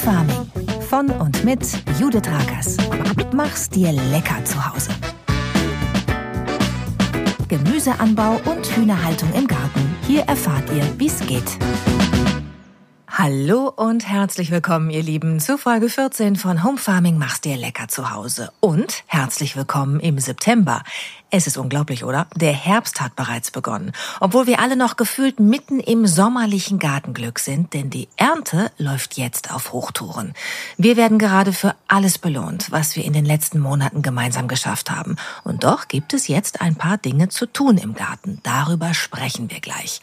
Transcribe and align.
Farming 0.00 0.50
von 0.88 1.10
und 1.10 1.44
mit 1.44 1.60
Judith 1.98 2.26
Rakers. 2.26 2.78
Mach's 3.34 3.68
dir 3.68 3.92
lecker 3.92 4.42
zu 4.46 4.72
Hause. 4.72 4.90
Gemüseanbau 7.48 8.40
und 8.46 8.64
Hühnerhaltung 8.74 9.30
im 9.34 9.46
Garten. 9.46 9.94
Hier 10.06 10.22
erfahrt 10.22 10.70
ihr, 10.72 10.84
wie's 10.96 11.20
geht. 11.26 11.58
Hallo 13.08 13.70
und 13.76 14.08
herzlich 14.08 14.50
willkommen, 14.50 14.88
ihr 14.88 15.02
Lieben, 15.02 15.38
zu 15.38 15.58
Folge 15.58 15.90
14 15.90 16.36
von 16.36 16.64
Home 16.64 16.78
Farming 16.78 17.18
machst 17.18 17.44
dir 17.44 17.58
lecker 17.58 17.88
zu 17.88 18.10
Hause. 18.10 18.50
Und 18.60 19.04
herzlich 19.06 19.54
willkommen 19.54 20.00
im 20.00 20.18
September. 20.18 20.82
Es 21.32 21.46
ist 21.46 21.56
unglaublich, 21.56 22.02
oder? 22.02 22.26
Der 22.34 22.52
Herbst 22.52 23.00
hat 23.00 23.14
bereits 23.14 23.52
begonnen, 23.52 23.92
obwohl 24.18 24.48
wir 24.48 24.58
alle 24.58 24.74
noch 24.74 24.96
gefühlt 24.96 25.38
mitten 25.38 25.78
im 25.78 26.04
sommerlichen 26.04 26.80
Gartenglück 26.80 27.38
sind, 27.38 27.72
denn 27.72 27.88
die 27.88 28.08
Ernte 28.16 28.72
läuft 28.78 29.16
jetzt 29.16 29.52
auf 29.52 29.72
Hochtouren. 29.72 30.34
Wir 30.76 30.96
werden 30.96 31.18
gerade 31.18 31.52
für 31.52 31.76
alles 31.86 32.18
belohnt, 32.18 32.72
was 32.72 32.96
wir 32.96 33.04
in 33.04 33.12
den 33.12 33.24
letzten 33.24 33.60
Monaten 33.60 34.02
gemeinsam 34.02 34.48
geschafft 34.48 34.90
haben. 34.90 35.14
Und 35.44 35.62
doch 35.62 35.86
gibt 35.86 36.14
es 36.14 36.26
jetzt 36.26 36.60
ein 36.60 36.74
paar 36.74 36.98
Dinge 36.98 37.28
zu 37.28 37.46
tun 37.46 37.78
im 37.78 37.94
Garten. 37.94 38.40
Darüber 38.42 38.92
sprechen 38.92 39.50
wir 39.50 39.60
gleich. 39.60 40.00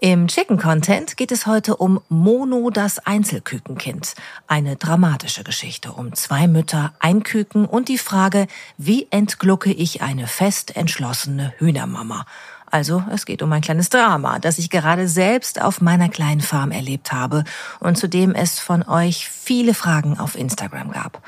Im 0.00 0.26
Chicken 0.26 0.58
Content 0.58 1.16
geht 1.16 1.32
es 1.32 1.46
heute 1.46 1.76
um 1.76 2.00
Mono 2.08 2.68
das 2.70 2.98
Einzelkükenkind. 2.98 4.14
Eine 4.46 4.76
dramatische 4.76 5.44
Geschichte 5.44 5.92
um 5.92 6.12
zwei 6.14 6.46
Mütter, 6.46 6.92
ein 6.98 7.22
Küken 7.22 7.64
und 7.64 7.88
die 7.88 7.96
Frage, 7.96 8.46
wie 8.76 9.06
entglucke 9.10 9.72
ich 9.72 10.02
eine 10.02 10.26
fest 10.26 10.63
entschlossene 10.70 11.52
Hühnermama? 11.58 12.26
Also 12.70 13.04
es 13.12 13.24
geht 13.24 13.42
um 13.42 13.52
ein 13.52 13.60
kleines 13.60 13.88
Drama, 13.88 14.38
das 14.40 14.58
ich 14.58 14.68
gerade 14.68 15.06
selbst 15.06 15.62
auf 15.62 15.80
meiner 15.80 16.08
kleinen 16.08 16.40
Farm 16.40 16.72
erlebt 16.72 17.12
habe 17.12 17.44
und 17.78 17.96
zu 17.96 18.08
dem 18.08 18.34
es 18.34 18.58
von 18.58 18.82
euch 18.82 19.28
viele 19.28 19.74
Fragen 19.74 20.18
auf 20.18 20.36
Instagram 20.36 20.90
gab. 20.90 21.22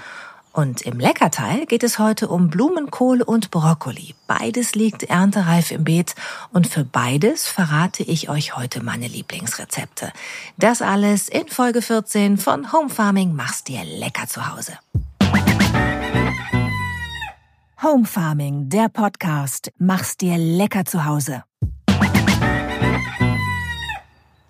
Und 0.56 0.80
im 0.80 0.98
Leckerteil 0.98 1.66
geht 1.66 1.84
es 1.84 1.98
heute 1.98 2.28
um 2.28 2.48
Blumenkohl 2.48 3.20
und 3.20 3.50
Brokkoli. 3.50 4.14
Beides 4.26 4.74
liegt 4.74 5.02
erntereif 5.02 5.70
im 5.70 5.84
Beet 5.84 6.14
und 6.50 6.66
für 6.66 6.82
beides 6.82 7.46
verrate 7.46 8.02
ich 8.02 8.30
euch 8.30 8.56
heute 8.56 8.82
meine 8.82 9.06
Lieblingsrezepte. 9.06 10.12
Das 10.56 10.80
alles 10.80 11.28
in 11.28 11.46
Folge 11.48 11.82
14 11.82 12.38
von 12.38 12.72
Home 12.72 12.88
Farming 12.88 13.34
mach's 13.34 13.64
dir 13.64 13.84
lecker 13.84 14.26
zu 14.28 14.50
Hause. 14.50 14.72
Home 17.86 18.04
Farming, 18.04 18.68
der 18.68 18.88
Podcast, 18.88 19.70
mach's 19.78 20.16
dir 20.16 20.36
lecker 20.36 20.84
zu 20.84 21.04
Hause. 21.04 21.44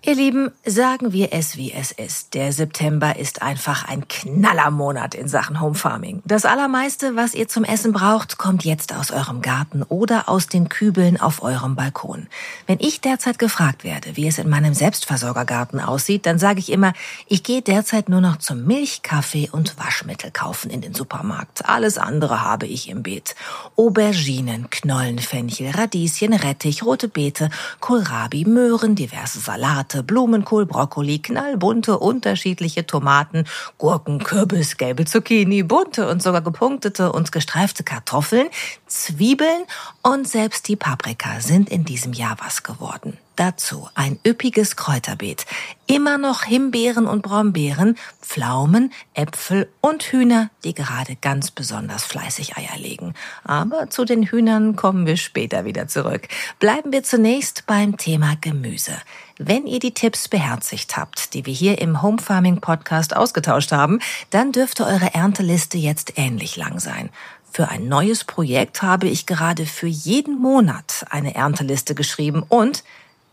Ihr 0.07 0.15
Lieben, 0.15 0.51
sagen 0.65 1.11
wir 1.11 1.33
es 1.33 1.57
wie 1.57 1.73
es 1.73 1.91
ist. 1.91 2.33
Der 2.33 2.53
September 2.53 3.19
ist 3.19 3.41
einfach 3.41 3.89
ein 3.89 4.07
Knallermonat 4.07 5.15
in 5.15 5.27
Sachen 5.27 5.59
Home 5.59 5.75
Farming. 5.75 6.21
Das 6.23 6.45
allermeiste, 6.45 7.17
was 7.17 7.33
ihr 7.33 7.49
zum 7.49 7.65
Essen 7.65 7.91
braucht, 7.91 8.37
kommt 8.37 8.63
jetzt 8.63 8.95
aus 8.95 9.11
eurem 9.11 9.41
Garten 9.41 9.83
oder 9.83 10.29
aus 10.29 10.47
den 10.47 10.69
Kübeln 10.69 11.19
auf 11.19 11.43
eurem 11.43 11.75
Balkon. 11.75 12.27
Wenn 12.67 12.79
ich 12.79 13.01
derzeit 13.01 13.37
gefragt 13.37 13.83
werde, 13.83 14.15
wie 14.15 14.27
es 14.27 14.37
in 14.37 14.47
meinem 14.47 14.73
Selbstversorgergarten 14.73 15.81
aussieht, 15.81 16.25
dann 16.25 16.39
sage 16.39 16.59
ich 16.59 16.71
immer, 16.71 16.93
ich 17.27 17.43
gehe 17.43 17.61
derzeit 17.61 18.07
nur 18.07 18.21
noch 18.21 18.37
zum 18.37 18.63
Milch, 18.63 19.01
Kaffee 19.01 19.49
und 19.51 19.77
Waschmittel 19.77 20.31
kaufen 20.31 20.71
in 20.71 20.79
den 20.79 20.93
Supermarkt. 20.93 21.67
Alles 21.67 21.97
andere 21.97 22.43
habe 22.43 22.65
ich 22.65 22.87
im 22.87 23.03
Beet. 23.03 23.35
Auberginen, 23.75 24.69
Knollenfenchel, 24.69 25.71
Radieschen, 25.71 26.31
Rettich, 26.31 26.85
rote 26.85 27.09
Beete, 27.09 27.49
Kohlrabi, 27.81 28.45
Möhren, 28.45 28.95
diverse 28.95 29.41
Salate, 29.41 29.96
Tomate, 29.97 30.03
Blumenkohl, 30.03 30.65
Brokkoli, 30.65 31.19
knallbunte, 31.19 31.97
unterschiedliche 31.97 32.85
Tomaten, 32.85 33.45
Gurken, 33.77 34.19
Kürbis, 34.19 34.77
gelbe 34.77 35.05
Zucchini, 35.05 35.63
bunte 35.63 36.09
und 36.09 36.21
sogar 36.21 36.41
gepunktete 36.41 37.11
und 37.11 37.31
gestreifte 37.31 37.83
Kartoffeln, 37.83 38.49
Zwiebeln 38.87 39.63
und 40.03 40.27
selbst 40.27 40.67
die 40.67 40.75
Paprika 40.75 41.39
sind 41.39 41.69
in 41.69 41.83
diesem 41.83 42.13
Jahr 42.13 42.37
was 42.39 42.63
geworden. 42.63 43.17
Dazu 43.35 43.87
ein 43.93 44.17
üppiges 44.25 44.75
Kräuterbeet. 44.75 45.45
Immer 45.85 46.17
noch 46.17 46.43
Himbeeren 46.43 47.05
und 47.05 47.21
Brombeeren, 47.21 47.95
Pflaumen, 48.19 48.91
Äpfel 49.13 49.69
und 49.79 50.01
Hühner, 50.01 50.49
die 50.63 50.73
gerade 50.73 51.15
ganz 51.15 51.51
besonders 51.51 52.03
fleißig 52.03 52.57
Eier 52.57 52.79
legen. 52.79 53.13
Aber 53.43 53.91
zu 53.91 54.05
den 54.05 54.23
Hühnern 54.23 54.75
kommen 54.75 55.05
wir 55.05 55.17
später 55.17 55.65
wieder 55.65 55.87
zurück. 55.87 56.27
Bleiben 56.59 56.91
wir 56.91 57.03
zunächst 57.03 57.67
beim 57.67 57.97
Thema 57.97 58.35
Gemüse. 58.41 58.97
Wenn 59.39 59.67
ihr 59.67 59.77
die 59.79 59.93
Tipps 59.93 60.27
beherzigt 60.27 60.97
habt, 60.97 61.35
die 61.35 61.45
wir 61.45 61.53
hier 61.53 61.79
im 61.79 62.01
Home 62.01 62.19
Farming 62.19 62.59
Podcast 62.59 63.15
ausgetauscht 63.15 63.71
haben, 63.71 63.99
dann 64.31 64.51
dürfte 64.51 64.83
eure 64.83 65.13
Ernteliste 65.13 65.77
jetzt 65.77 66.17
ähnlich 66.17 66.57
lang 66.57 66.79
sein. 66.79 67.11
Für 67.51 67.69
ein 67.69 67.87
neues 67.87 68.23
Projekt 68.23 68.81
habe 68.81 69.07
ich 69.07 69.27
gerade 69.27 69.67
für 69.67 69.87
jeden 69.87 70.41
Monat 70.41 71.05
eine 71.11 71.35
Ernteliste 71.35 71.93
geschrieben 71.93 72.43
und 72.49 72.83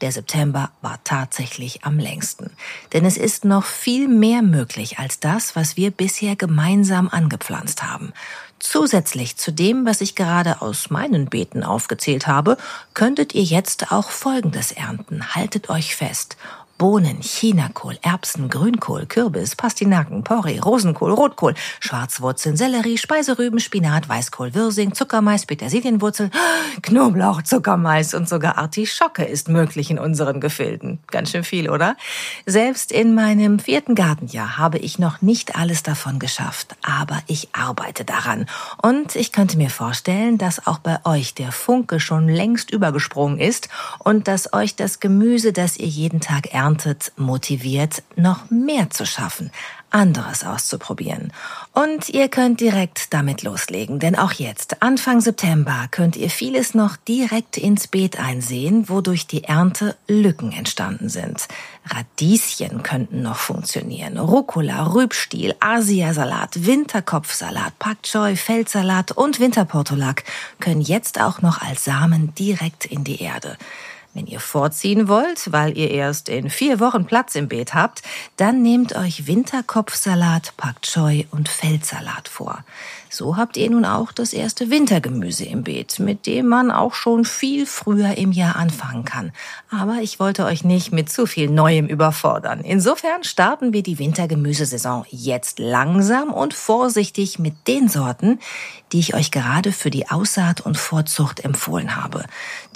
der 0.03 0.12
September 0.12 0.70
war 0.82 0.98
tatsächlich 1.04 1.84
am 1.84 1.98
längsten. 1.98 2.50
Denn 2.92 3.06
es 3.06 3.16
ist 3.16 3.47
noch 3.47 3.65
viel 3.65 4.06
mehr 4.06 4.42
möglich 4.42 4.98
als 4.98 5.21
das, 5.21 5.56
was 5.56 5.78
wir 5.78 5.91
bisher 5.91 6.36
gemeinsam 6.36 7.09
angepflanzt 7.09 7.82
haben. 7.82 8.12
Zusätzlich 8.65 9.37
zu 9.37 9.53
dem, 9.53 9.85
was 9.85 10.01
ich 10.01 10.15
gerade 10.15 10.63
aus 10.63 10.89
meinen 10.89 11.27
Beeten 11.27 11.63
aufgezählt 11.63 12.27
habe, 12.27 12.57
könntet 12.95 13.35
ihr 13.35 13.43
jetzt 13.43 13.93
auch 13.93 14.11
Folgendes 14.11 14.73
ernten. 14.73 15.35
Haltet 15.35 15.69
euch 15.69 15.95
fest. 15.95 16.39
Bohnen, 16.77 17.21
Chinakohl, 17.21 17.97
Erbsen, 18.03 18.49
Grünkohl, 18.49 19.07
Kürbis, 19.07 19.55
Pastinaken, 19.55 20.25
Porree, 20.25 20.59
Rosenkohl, 20.59 21.12
Rotkohl, 21.12 21.55
Schwarzwurzeln, 21.79 22.57
Sellerie, 22.57 22.99
Speiserüben, 22.99 23.61
Spinat, 23.61 24.09
Weißkohl, 24.09 24.55
Wirsing, 24.55 24.93
Zuckermais, 24.93 25.47
Petersilienwurzel, 25.47 26.31
Knoblauch, 26.83 27.43
Zuckermais 27.43 28.13
und 28.15 28.29
sogar 28.29 28.59
Artischocke 28.59 29.23
ist 29.25 29.49
möglich 29.49 29.89
in 29.93 30.01
unseren 30.01 30.41
Gefilden. 30.41 30.99
Ganz 31.13 31.31
schön 31.31 31.45
viel, 31.45 31.71
oder? 31.71 31.97
Selbst 32.45 32.91
in 32.91 33.15
meinem 33.15 33.61
vierten 33.61 33.95
Gartenjahr 33.95 34.59
habe 34.59 34.79
ich 34.79 34.99
noch 34.99 35.23
nicht 35.23 35.55
alles 35.55 35.84
davon 35.84 36.19
geschafft, 36.19 36.75
aber 36.83 37.23
ich 37.29 37.51
arbeite 37.53 38.05
daran. 38.05 38.47
Und 38.83 39.15
ich 39.15 39.31
könnte 39.31 39.57
mir 39.57 39.71
vorstellen, 39.71 40.39
dass 40.39 40.67
auch 40.67 40.81
bei 40.81 40.99
euch 41.05 41.34
der 41.34 41.53
Funke 41.53 42.01
schon 42.01 42.29
längst 42.29 42.73
übergesprungen 42.73 43.39
ist 43.39 43.69
und 44.01 44.27
dass 44.27 44.53
euch 44.53 44.75
das 44.75 44.99
Gemüse, 44.99 45.53
das 45.53 45.77
ihr 45.77 45.87
jeden 45.87 46.19
Tag 46.19 46.53
erntet, 46.53 46.64
erntet, 46.65 47.13
motiviert, 47.17 48.03
noch 48.17 48.49
mehr 48.49 48.89
zu 48.89 49.05
schaffen, 49.05 49.51
anderes 49.91 50.45
auszuprobieren. 50.45 51.31
Und 51.75 52.09
ihr 52.09 52.29
könnt 52.29 52.61
direkt 52.61 53.13
damit 53.13 53.43
loslegen, 53.43 53.99
denn 53.99 54.17
auch 54.17 54.33
jetzt, 54.33 54.83
Anfang 54.83 55.21
September, 55.21 55.87
könnt 55.91 56.17
ihr 56.17 56.31
vieles 56.31 56.75
noch 56.75 56.97
direkt 56.97 57.59
ins 57.59 57.87
Beet 57.87 58.19
einsehen, 58.19 58.89
wodurch 58.89 59.27
die 59.27 59.45
Ernte 59.45 59.95
Lücken 60.09 60.53
entstanden 60.53 61.11
sind. 61.11 61.49
Radieschen 61.85 62.83
könnten 62.83 63.21
noch 63.21 63.37
funktionieren, 63.37 64.17
Rucola, 64.17 64.95
Rübstiel, 64.95 65.55
Asiasalat, 65.61 66.65
Winterkopfsalat, 66.65 67.79
Pak 67.79 68.03
Choi, 68.05 68.37
Feldsalat 68.37 69.13
und 69.13 69.39
Winterportulak 69.39 70.25
können 70.61 70.81
jetzt 70.81 71.21
auch 71.21 71.43
noch 71.43 71.61
als 71.61 71.85
Samen 71.85 72.35
direkt 72.35 72.87
in 72.87 73.05
die 73.05 73.21
Erde. 73.21 73.59
Wenn 74.15 74.27
ihr 74.29 74.39
vorziehen 74.39 75.09
wollt, 75.09 75.51
weil 75.53 75.77
ihr 75.77 75.91
erst 75.91 76.29
in 76.29 76.49
vier 76.49 76.79
Wochen 76.79 77.05
Platz 77.05 77.35
im 77.35 77.49
Beet 77.49 77.75
habt, 77.75 78.03
dann 78.37 78.63
nehmt 78.63 78.95
euch 78.95 79.27
Winterkopfsalat, 79.27 80.55
Pak 80.57 80.83
Choi 80.83 81.27
und 81.33 81.49
Feldsalat 81.49 82.29
vor. 82.29 82.65
So 83.17 83.37
habt 83.37 83.57
ihr 83.57 83.71
nun 83.71 83.85
auch 83.85 84.11
das 84.11 84.33
erste 84.33 84.71
Wintergemüse 84.71 85.45
im 85.45 85.63
Beet, 85.63 86.01
mit 86.01 86.27
dem 86.27 86.49
man 86.49 86.73
auch 86.73 86.95
schon 86.95 87.25
viel 87.25 87.65
früher 87.65 88.19
im 88.19 88.33
Jahr 88.33 88.57
anfangen 88.57 89.05
kann. 89.05 89.31
Aber 89.71 89.99
ich 90.03 90.19
wollte 90.19 90.45
euch 90.45 90.65
nicht 90.65 90.91
mit 90.91 91.09
zu 91.09 91.27
viel 91.27 91.49
Neuem 91.49 91.87
überfordern. 91.87 92.63
Insofern 92.63 93.22
starten 93.22 93.72
wir 93.72 93.84
die 93.84 94.01
Wintergemüsesaison 94.01 95.07
jetzt 95.11 95.61
langsam 95.61 96.33
und 96.33 96.55
vorsichtig 96.55 97.39
mit 97.39 97.55
den 97.69 97.89
Sorten, 97.89 98.41
die 98.91 98.99
ich 98.99 99.15
euch 99.15 99.31
gerade 99.31 99.71
für 99.71 99.91
die 99.91 100.10
Aussaat 100.10 100.63
und 100.63 100.77
Vorzucht 100.77 101.45
empfohlen 101.45 101.95
habe. 101.95 102.25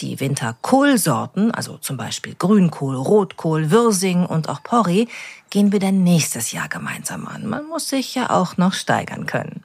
Die 0.00 0.20
Winterkohlsorten, 0.20 1.50
also 1.50 1.78
zum 1.78 1.96
Beispiel 1.96 2.36
Grünkohl, 2.38 2.94
Rotkohl, 2.94 3.72
Wirsing 3.72 4.24
und 4.24 4.48
auch 4.48 4.62
Porree, 4.62 5.06
gehen 5.50 5.72
wir 5.72 5.80
dann 5.80 6.04
nächstes 6.04 6.52
Jahr 6.52 6.68
gemeinsam 6.68 7.26
an. 7.26 7.44
Man 7.44 7.66
muss 7.66 7.88
sich 7.88 8.14
ja 8.14 8.30
auch 8.30 8.56
noch 8.56 8.74
steigern 8.74 9.26
können. 9.26 9.64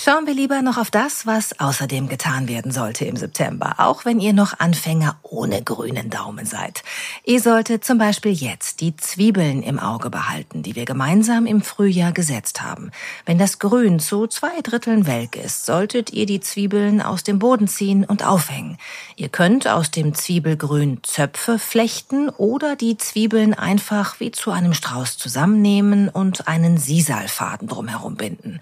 Schauen 0.00 0.28
wir 0.28 0.34
lieber 0.34 0.62
noch 0.62 0.78
auf 0.78 0.92
das, 0.92 1.26
was 1.26 1.58
außerdem 1.58 2.08
getan 2.08 2.46
werden 2.46 2.70
sollte 2.70 3.04
im 3.04 3.16
September, 3.16 3.74
auch 3.78 4.04
wenn 4.04 4.20
ihr 4.20 4.32
noch 4.32 4.60
Anfänger 4.60 5.18
ohne 5.24 5.60
grünen 5.60 6.08
Daumen 6.08 6.46
seid. 6.46 6.84
Ihr 7.24 7.40
solltet 7.40 7.84
zum 7.84 7.98
Beispiel 7.98 8.30
jetzt 8.30 8.80
die 8.80 8.94
Zwiebeln 8.94 9.60
im 9.60 9.80
Auge 9.80 10.08
behalten, 10.08 10.62
die 10.62 10.76
wir 10.76 10.84
gemeinsam 10.84 11.46
im 11.46 11.62
Frühjahr 11.62 12.12
gesetzt 12.12 12.62
haben. 12.62 12.92
Wenn 13.26 13.38
das 13.38 13.58
Grün 13.58 13.98
zu 13.98 14.28
zwei 14.28 14.60
Dritteln 14.62 15.08
welk 15.08 15.34
ist, 15.34 15.66
solltet 15.66 16.12
ihr 16.12 16.26
die 16.26 16.38
Zwiebeln 16.38 17.02
aus 17.02 17.24
dem 17.24 17.40
Boden 17.40 17.66
ziehen 17.66 18.04
und 18.04 18.24
aufhängen. 18.24 18.78
Ihr 19.16 19.30
könnt 19.30 19.66
aus 19.66 19.90
dem 19.90 20.14
Zwiebelgrün 20.14 21.00
Zöpfe 21.02 21.58
flechten 21.58 22.28
oder 22.28 22.76
die 22.76 22.98
Zwiebeln 22.98 23.52
einfach 23.52 24.20
wie 24.20 24.30
zu 24.30 24.52
einem 24.52 24.74
Strauß 24.74 25.18
zusammennehmen 25.18 26.08
und 26.08 26.46
einen 26.46 26.78
Sisalfaden 26.78 27.66
drumherum 27.66 28.14
binden. 28.14 28.60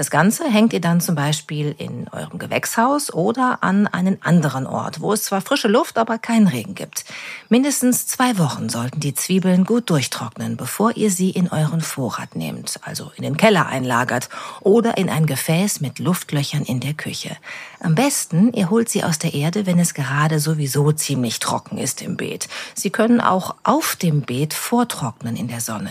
Das 0.00 0.10
Ganze 0.10 0.50
hängt 0.50 0.72
ihr 0.72 0.80
dann 0.80 1.02
zum 1.02 1.14
Beispiel 1.14 1.74
in 1.76 2.08
eurem 2.08 2.38
Gewächshaus 2.38 3.12
oder 3.12 3.58
an 3.60 3.86
einen 3.86 4.16
anderen 4.22 4.66
Ort, 4.66 5.02
wo 5.02 5.12
es 5.12 5.24
zwar 5.24 5.42
frische 5.42 5.68
Luft, 5.68 5.98
aber 5.98 6.16
keinen 6.16 6.46
Regen 6.46 6.74
gibt. 6.74 7.04
Mindestens 7.50 8.06
zwei 8.06 8.38
Wochen 8.38 8.70
sollten 8.70 9.00
die 9.00 9.12
Zwiebeln 9.12 9.64
gut 9.64 9.90
durchtrocknen, 9.90 10.56
bevor 10.56 10.96
ihr 10.96 11.10
sie 11.10 11.28
in 11.28 11.50
euren 11.50 11.82
Vorrat 11.82 12.34
nehmt, 12.34 12.80
also 12.80 13.12
in 13.16 13.24
den 13.24 13.36
Keller 13.36 13.66
einlagert 13.66 14.30
oder 14.62 14.96
in 14.96 15.10
ein 15.10 15.26
Gefäß 15.26 15.82
mit 15.82 15.98
Luftlöchern 15.98 16.62
in 16.62 16.80
der 16.80 16.94
Küche. 16.94 17.36
Am 17.80 17.94
besten, 17.94 18.54
ihr 18.54 18.70
holt 18.70 18.88
sie 18.88 19.04
aus 19.04 19.18
der 19.18 19.34
Erde, 19.34 19.66
wenn 19.66 19.78
es 19.78 19.92
gerade 19.92 20.40
sowieso 20.40 20.92
ziemlich 20.92 21.40
trocken 21.40 21.76
ist 21.76 22.00
im 22.00 22.16
Beet. 22.16 22.48
Sie 22.74 22.88
können 22.88 23.20
auch 23.20 23.54
auf 23.64 23.96
dem 23.96 24.22
Beet 24.22 24.54
vortrocknen 24.54 25.36
in 25.36 25.48
der 25.48 25.60
Sonne 25.60 25.90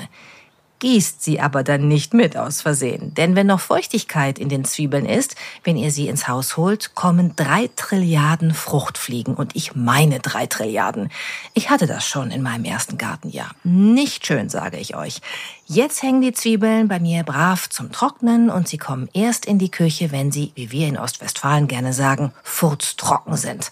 gießt 0.80 1.22
sie 1.22 1.40
aber 1.40 1.64
dann 1.64 1.88
nicht 1.88 2.14
mit 2.14 2.38
aus 2.38 2.62
Versehen. 2.62 3.14
Denn 3.14 3.36
wenn 3.36 3.48
noch 3.48 3.60
Feuchtigkeit 3.60 4.40
in 4.40 4.50
den 4.50 4.66
Zwiebeln 4.66 5.06
ist, 5.06 5.36
wenn 5.64 5.78
ihr 5.78 5.92
sie 5.92 6.08
ins 6.08 6.28
Haus 6.28 6.58
holt, 6.58 6.96
kommen 6.96 7.34
drei 7.36 7.70
Trilliarden 7.76 8.54
Fruchtfliegen. 8.54 9.36
Und 9.36 9.56
ich 9.56 9.76
meine 9.76 10.20
drei 10.20 10.48
Trilliarden. 10.48 11.12
Ich 11.54 11.70
hatte 11.70 11.86
das 11.86 12.08
schon 12.08 12.31
in 12.31 12.42
meinem 12.42 12.66
ersten 12.66 12.98
Gartenjahr. 12.98 13.52
Nicht 13.64 14.26
schön, 14.26 14.50
sage 14.50 14.78
ich 14.78 14.96
euch. 14.96 15.22
Jetzt 15.66 16.02
hängen 16.02 16.22
die 16.22 16.34
Zwiebeln 16.34 16.88
bei 16.88 17.00
mir 17.00 17.24
brav 17.24 17.70
zum 17.70 17.92
Trocknen 17.92 18.50
und 18.50 18.68
sie 18.68 18.78
kommen 18.78 19.10
erst 19.14 19.46
in 19.46 19.60
die 19.60 19.72
Küche, 19.72 20.12
wenn 20.12 20.31
sie, 20.31 20.52
wie 20.56 20.72
wir 20.72 20.88
in 20.88 20.98
Ostwestfalen 20.98 21.68
gerne 21.68 21.94
sagen, 21.94 22.34
furztrocken 22.44 23.36
sind. 23.36 23.72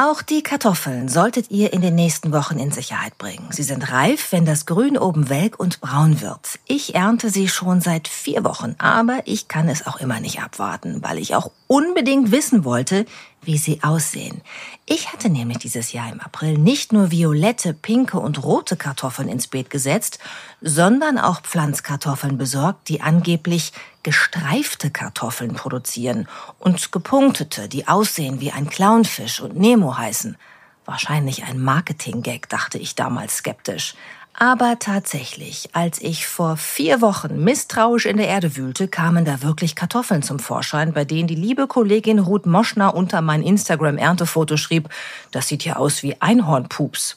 Auch 0.00 0.22
die 0.22 0.44
Kartoffeln 0.44 1.08
solltet 1.08 1.50
ihr 1.50 1.72
in 1.72 1.80
den 1.80 1.96
nächsten 1.96 2.30
Wochen 2.30 2.60
in 2.60 2.70
Sicherheit 2.70 3.18
bringen. 3.18 3.48
Sie 3.50 3.64
sind 3.64 3.90
reif, 3.90 4.30
wenn 4.30 4.44
das 4.44 4.64
Grün 4.64 4.96
oben 4.96 5.28
welk 5.28 5.58
und 5.58 5.80
braun 5.80 6.20
wird. 6.20 6.60
Ich 6.68 6.94
ernte 6.94 7.30
sie 7.30 7.48
schon 7.48 7.80
seit 7.80 8.06
vier 8.06 8.44
Wochen, 8.44 8.76
aber 8.78 9.22
ich 9.24 9.48
kann 9.48 9.68
es 9.68 9.88
auch 9.88 9.96
immer 9.96 10.20
nicht 10.20 10.40
abwarten, 10.40 11.02
weil 11.02 11.18
ich 11.18 11.34
auch 11.34 11.50
unbedingt 11.66 12.30
wissen 12.30 12.64
wollte, 12.64 13.06
wie 13.42 13.58
sie 13.58 13.82
aussehen. 13.82 14.42
Ich 14.86 15.12
hatte 15.12 15.30
nämlich 15.30 15.58
dieses 15.58 15.92
Jahr 15.92 16.10
im 16.10 16.20
April 16.20 16.58
nicht 16.58 16.92
nur 16.92 17.10
violette, 17.10 17.74
pinke 17.74 18.18
und 18.18 18.42
rote 18.42 18.76
Kartoffeln 18.76 19.28
ins 19.28 19.46
Beet 19.46 19.70
gesetzt, 19.70 20.18
sondern 20.60 21.18
auch 21.18 21.42
Pflanzkartoffeln 21.42 22.38
besorgt, 22.38 22.88
die 22.88 23.00
angeblich 23.00 23.72
gestreifte 24.02 24.90
Kartoffeln 24.90 25.54
produzieren 25.54 26.28
und 26.58 26.92
gepunktete, 26.92 27.68
die 27.68 27.88
aussehen 27.88 28.40
wie 28.40 28.52
ein 28.52 28.68
Clownfisch 28.68 29.40
und 29.40 29.56
Nemo 29.56 29.96
heißen. 29.96 30.36
Wahrscheinlich 30.84 31.44
ein 31.44 31.60
Marketing-Gag, 31.60 32.48
dachte 32.48 32.78
ich 32.78 32.94
damals 32.94 33.36
skeptisch. 33.36 33.94
Aber 34.40 34.78
tatsächlich, 34.78 35.70
als 35.72 36.00
ich 36.00 36.28
vor 36.28 36.56
vier 36.56 37.00
Wochen 37.00 37.42
misstrauisch 37.42 38.06
in 38.06 38.18
der 38.18 38.28
Erde 38.28 38.54
wühlte, 38.56 38.86
kamen 38.86 39.24
da 39.24 39.42
wirklich 39.42 39.74
Kartoffeln 39.74 40.22
zum 40.22 40.38
Vorschein, 40.38 40.92
bei 40.92 41.04
denen 41.04 41.26
die 41.26 41.34
liebe 41.34 41.66
Kollegin 41.66 42.20
Ruth 42.20 42.46
Moschner 42.46 42.94
unter 42.94 43.20
mein 43.20 43.42
Instagram-Erntefoto 43.42 44.56
schrieb, 44.56 44.90
das 45.32 45.48
sieht 45.48 45.64
ja 45.64 45.74
aus 45.74 46.04
wie 46.04 46.20
Einhornpups. 46.20 47.16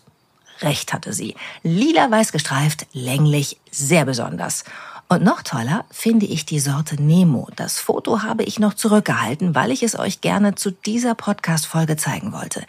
Recht 0.61 0.93
hatte 0.93 1.13
sie. 1.13 1.35
Lila-weiß 1.61 2.31
gestreift, 2.31 2.87
länglich, 2.91 3.59
sehr 3.69 4.05
besonders. 4.05 4.63
Und 5.11 5.25
noch 5.25 5.41
toller 5.41 5.83
finde 5.91 6.25
ich 6.25 6.45
die 6.45 6.61
Sorte 6.61 6.95
Nemo. 6.95 7.49
Das 7.57 7.79
Foto 7.79 8.23
habe 8.23 8.43
ich 8.43 8.59
noch 8.59 8.75
zurückgehalten, 8.75 9.53
weil 9.53 9.69
ich 9.69 9.83
es 9.83 9.99
euch 9.99 10.21
gerne 10.21 10.55
zu 10.55 10.71
dieser 10.71 11.15
Podcast-Folge 11.15 11.97
zeigen 11.97 12.31
wollte. 12.31 12.63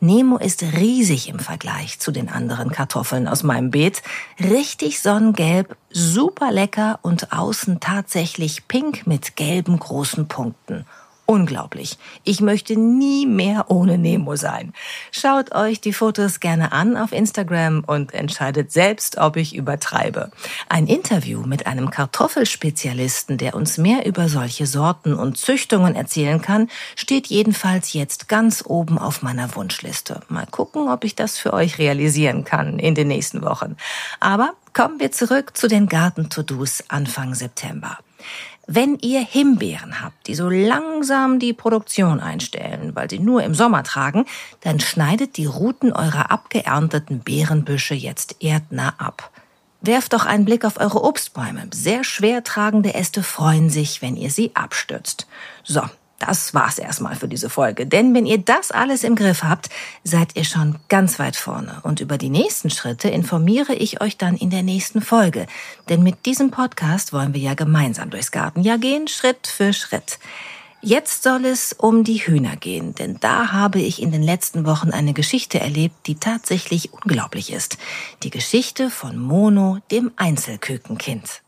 Nemo 0.00 0.36
ist 0.36 0.64
riesig 0.64 1.28
im 1.28 1.38
Vergleich 1.38 2.00
zu 2.00 2.10
den 2.10 2.28
anderen 2.28 2.72
Kartoffeln 2.72 3.28
aus 3.28 3.44
meinem 3.44 3.70
Beet. 3.70 4.02
Richtig 4.40 5.02
sonnengelb, 5.02 5.76
super 5.88 6.50
lecker 6.50 6.98
und 7.02 7.30
außen 7.30 7.78
tatsächlich 7.78 8.66
pink 8.66 9.06
mit 9.06 9.36
gelben 9.36 9.78
großen 9.78 10.26
Punkten. 10.26 10.86
Unglaublich. 11.26 11.96
Ich 12.22 12.42
möchte 12.42 12.78
nie 12.78 13.24
mehr 13.24 13.70
ohne 13.70 13.96
Nemo 13.96 14.36
sein. 14.36 14.74
Schaut 15.10 15.54
euch 15.54 15.80
die 15.80 15.94
Fotos 15.94 16.38
gerne 16.38 16.72
an 16.72 16.98
auf 16.98 17.12
Instagram 17.12 17.82
und 17.86 18.12
entscheidet 18.12 18.72
selbst, 18.72 19.16
ob 19.16 19.36
ich 19.36 19.56
übertreibe. 19.56 20.30
Ein 20.68 20.86
Interview 20.86 21.40
mit 21.46 21.66
einem 21.66 21.90
Kartoffelspezialisten, 21.90 23.38
der 23.38 23.54
uns 23.54 23.78
mehr 23.78 24.04
über 24.04 24.28
solche 24.28 24.66
Sorten 24.66 25.14
und 25.14 25.38
Züchtungen 25.38 25.94
erzählen 25.94 26.42
kann, 26.42 26.68
steht 26.94 27.28
jedenfalls 27.28 27.94
jetzt 27.94 28.28
ganz 28.28 28.62
oben 28.66 28.98
auf 28.98 29.22
meiner 29.22 29.54
Wunschliste. 29.56 30.20
Mal 30.28 30.46
gucken, 30.46 30.88
ob 30.88 31.04
ich 31.04 31.14
das 31.14 31.38
für 31.38 31.54
euch 31.54 31.78
realisieren 31.78 32.44
kann 32.44 32.78
in 32.78 32.94
den 32.94 33.08
nächsten 33.08 33.40
Wochen. 33.40 33.76
Aber 34.20 34.52
kommen 34.74 35.00
wir 35.00 35.10
zurück 35.10 35.56
zu 35.56 35.68
den 35.68 35.88
Garten-To-Dos 35.88 36.84
Anfang 36.88 37.34
September. 37.34 37.98
Wenn 38.66 38.98
ihr 39.00 39.20
Himbeeren 39.20 40.00
habt, 40.00 40.26
die 40.26 40.34
so 40.34 40.48
langsam 40.48 41.38
die 41.38 41.52
Produktion 41.52 42.20
einstellen, 42.20 42.94
weil 42.94 43.10
sie 43.10 43.18
nur 43.18 43.42
im 43.42 43.54
Sommer 43.54 43.82
tragen, 43.82 44.24
dann 44.62 44.80
schneidet 44.80 45.36
die 45.36 45.46
Ruten 45.46 45.92
eurer 45.92 46.30
abgeernteten 46.30 47.20
Beerenbüsche 47.20 47.94
jetzt 47.94 48.42
erdnah 48.42 48.94
ab. 48.98 49.30
Werft 49.82 50.14
doch 50.14 50.24
einen 50.24 50.46
Blick 50.46 50.64
auf 50.64 50.80
eure 50.80 51.04
Obstbäume. 51.04 51.68
Sehr 51.74 52.04
schwer 52.04 52.42
tragende 52.42 52.94
Äste 52.94 53.22
freuen 53.22 53.68
sich, 53.68 54.00
wenn 54.00 54.16
ihr 54.16 54.30
sie 54.30 54.56
abstürzt. 54.56 55.26
So, 55.62 55.82
das 56.18 56.54
war's 56.54 56.78
erstmal 56.78 57.16
für 57.16 57.28
diese 57.28 57.50
Folge. 57.50 57.86
Denn 57.86 58.14
wenn 58.14 58.26
ihr 58.26 58.38
das 58.38 58.70
alles 58.70 59.04
im 59.04 59.16
Griff 59.16 59.42
habt, 59.42 59.68
seid 60.04 60.36
ihr 60.36 60.44
schon 60.44 60.76
ganz 60.88 61.18
weit 61.18 61.36
vorne. 61.36 61.80
Und 61.82 62.00
über 62.00 62.18
die 62.18 62.30
nächsten 62.30 62.70
Schritte 62.70 63.08
informiere 63.08 63.74
ich 63.74 64.00
euch 64.00 64.16
dann 64.16 64.36
in 64.36 64.50
der 64.50 64.62
nächsten 64.62 65.02
Folge. 65.02 65.46
Denn 65.88 66.02
mit 66.02 66.26
diesem 66.26 66.50
Podcast 66.50 67.12
wollen 67.12 67.34
wir 67.34 67.40
ja 67.40 67.54
gemeinsam 67.54 68.10
durchs 68.10 68.30
Gartenjahr 68.30 68.78
gehen, 68.78 69.08
Schritt 69.08 69.46
für 69.46 69.72
Schritt. 69.72 70.18
Jetzt 70.86 71.22
soll 71.22 71.46
es 71.46 71.72
um 71.72 72.04
die 72.04 72.26
Hühner 72.26 72.56
gehen, 72.56 72.94
denn 72.94 73.16
da 73.18 73.52
habe 73.52 73.80
ich 73.80 74.02
in 74.02 74.12
den 74.12 74.22
letzten 74.22 74.66
Wochen 74.66 74.90
eine 74.90 75.14
Geschichte 75.14 75.58
erlebt, 75.58 75.94
die 76.06 76.16
tatsächlich 76.16 76.92
unglaublich 76.92 77.54
ist. 77.54 77.78
Die 78.22 78.28
Geschichte 78.28 78.90
von 78.90 79.18
Mono, 79.18 79.78
dem 79.90 80.12
Einzelkükenkind. 80.16 81.40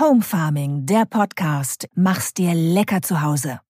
Home 0.00 0.22
Farming, 0.22 0.86
der 0.86 1.06
Podcast. 1.06 1.88
Mach's 1.96 2.32
dir 2.32 2.54
lecker 2.54 3.02
zu 3.02 3.20
Hause. 3.20 3.60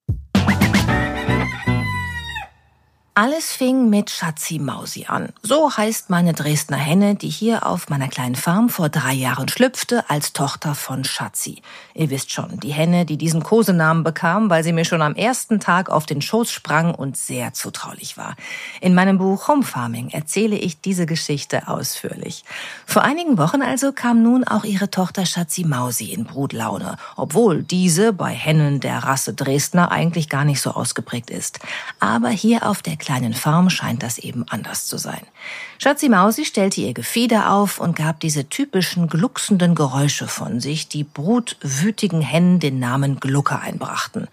Alles 3.20 3.50
fing 3.50 3.90
mit 3.90 4.10
Schatzi 4.10 4.60
Mausi 4.60 5.06
an. 5.08 5.30
So 5.42 5.76
heißt 5.76 6.08
meine 6.08 6.34
Dresdner 6.34 6.76
Henne, 6.76 7.16
die 7.16 7.28
hier 7.28 7.66
auf 7.66 7.88
meiner 7.88 8.06
kleinen 8.06 8.36
Farm 8.36 8.68
vor 8.68 8.90
drei 8.90 9.12
Jahren 9.12 9.48
schlüpfte 9.48 10.08
als 10.08 10.32
Tochter 10.32 10.76
von 10.76 11.02
Schatzi. 11.02 11.60
Ihr 11.94 12.10
wisst 12.10 12.30
schon, 12.30 12.60
die 12.60 12.70
Henne, 12.70 13.06
die 13.06 13.16
diesen 13.16 13.42
Kosenamen 13.42 14.04
bekam, 14.04 14.50
weil 14.50 14.62
sie 14.62 14.72
mir 14.72 14.84
schon 14.84 15.02
am 15.02 15.16
ersten 15.16 15.58
Tag 15.58 15.90
auf 15.90 16.06
den 16.06 16.22
Schoß 16.22 16.48
sprang 16.52 16.94
und 16.94 17.16
sehr 17.16 17.52
zutraulich 17.54 18.16
war. 18.16 18.36
In 18.80 18.94
meinem 18.94 19.18
Buch 19.18 19.48
Home 19.48 19.64
Farming 19.64 20.10
erzähle 20.10 20.54
ich 20.54 20.80
diese 20.80 21.04
Geschichte 21.04 21.66
ausführlich. 21.66 22.44
Vor 22.86 23.02
einigen 23.02 23.36
Wochen 23.36 23.62
also 23.62 23.90
kam 23.90 24.22
nun 24.22 24.44
auch 24.44 24.62
ihre 24.62 24.92
Tochter 24.92 25.26
Schatzi 25.26 25.64
Mausi 25.64 26.12
in 26.12 26.22
Brutlaune, 26.22 26.96
obwohl 27.16 27.64
diese 27.64 28.12
bei 28.12 28.30
Hennen 28.30 28.78
der 28.78 28.98
Rasse 28.98 29.34
Dresdner 29.34 29.90
eigentlich 29.90 30.28
gar 30.28 30.44
nicht 30.44 30.60
so 30.60 30.70
ausgeprägt 30.70 31.30
ist. 31.30 31.58
Aber 31.98 32.28
hier 32.28 32.64
auf 32.64 32.80
der 32.80 32.96
kleinen 33.08 33.32
Farm 33.32 33.70
scheint 33.70 34.02
das 34.02 34.18
eben 34.18 34.44
anders 34.50 34.86
zu 34.86 34.98
sein. 34.98 35.22
Schatzi 35.78 36.10
Mausi 36.10 36.44
stellte 36.44 36.82
ihr 36.82 36.92
Gefieder 36.92 37.50
auf 37.52 37.80
und 37.80 37.96
gab 37.96 38.20
diese 38.20 38.50
typischen 38.50 39.08
glucksenden 39.08 39.74
Geräusche 39.74 40.28
von 40.28 40.60
sich, 40.60 40.88
die 40.88 41.04
brutwütigen 41.04 42.20
Hennen 42.20 42.60
den 42.60 42.78
Namen 42.78 43.18
Glucke 43.18 43.58
einbrachten. 43.60 44.28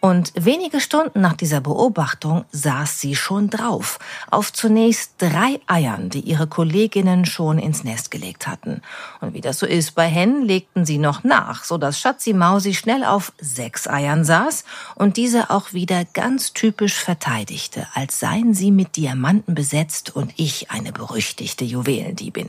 Und 0.00 0.32
wenige 0.34 0.80
Stunden 0.80 1.20
nach 1.20 1.34
dieser 1.34 1.60
Beobachtung 1.60 2.46
saß 2.52 3.00
sie 3.00 3.14
schon 3.14 3.50
drauf, 3.50 3.98
auf 4.30 4.50
zunächst 4.50 5.12
drei 5.18 5.60
Eiern, 5.66 6.08
die 6.08 6.20
ihre 6.20 6.46
Kolleginnen 6.46 7.26
schon 7.26 7.58
ins 7.58 7.84
Nest 7.84 8.10
gelegt 8.10 8.46
hatten. 8.46 8.80
Und 9.20 9.34
wie 9.34 9.42
das 9.42 9.58
so 9.58 9.66
ist 9.66 9.94
bei 9.94 10.06
Hennen, 10.06 10.42
legten 10.42 10.86
sie 10.86 10.96
noch 10.96 11.22
nach, 11.22 11.64
so 11.64 11.76
dass 11.76 12.00
Schatzi 12.00 12.32
Mausi 12.32 12.72
schnell 12.72 13.04
auf 13.04 13.32
sechs 13.40 13.86
Eiern 13.86 14.24
saß 14.24 14.64
und 14.94 15.18
diese 15.18 15.50
auch 15.50 15.74
wieder 15.74 16.06
ganz 16.06 16.54
typisch 16.54 16.94
verteidigte, 16.94 17.86
als 17.92 18.18
seien 18.18 18.54
sie 18.54 18.70
mit 18.70 18.96
Diamanten 18.96 19.54
besetzt 19.54 20.16
und 20.16 20.32
ich 20.36 20.70
eine 20.70 20.92
berüchtigte 20.92 21.64
Juwelendiebin. 21.66 22.48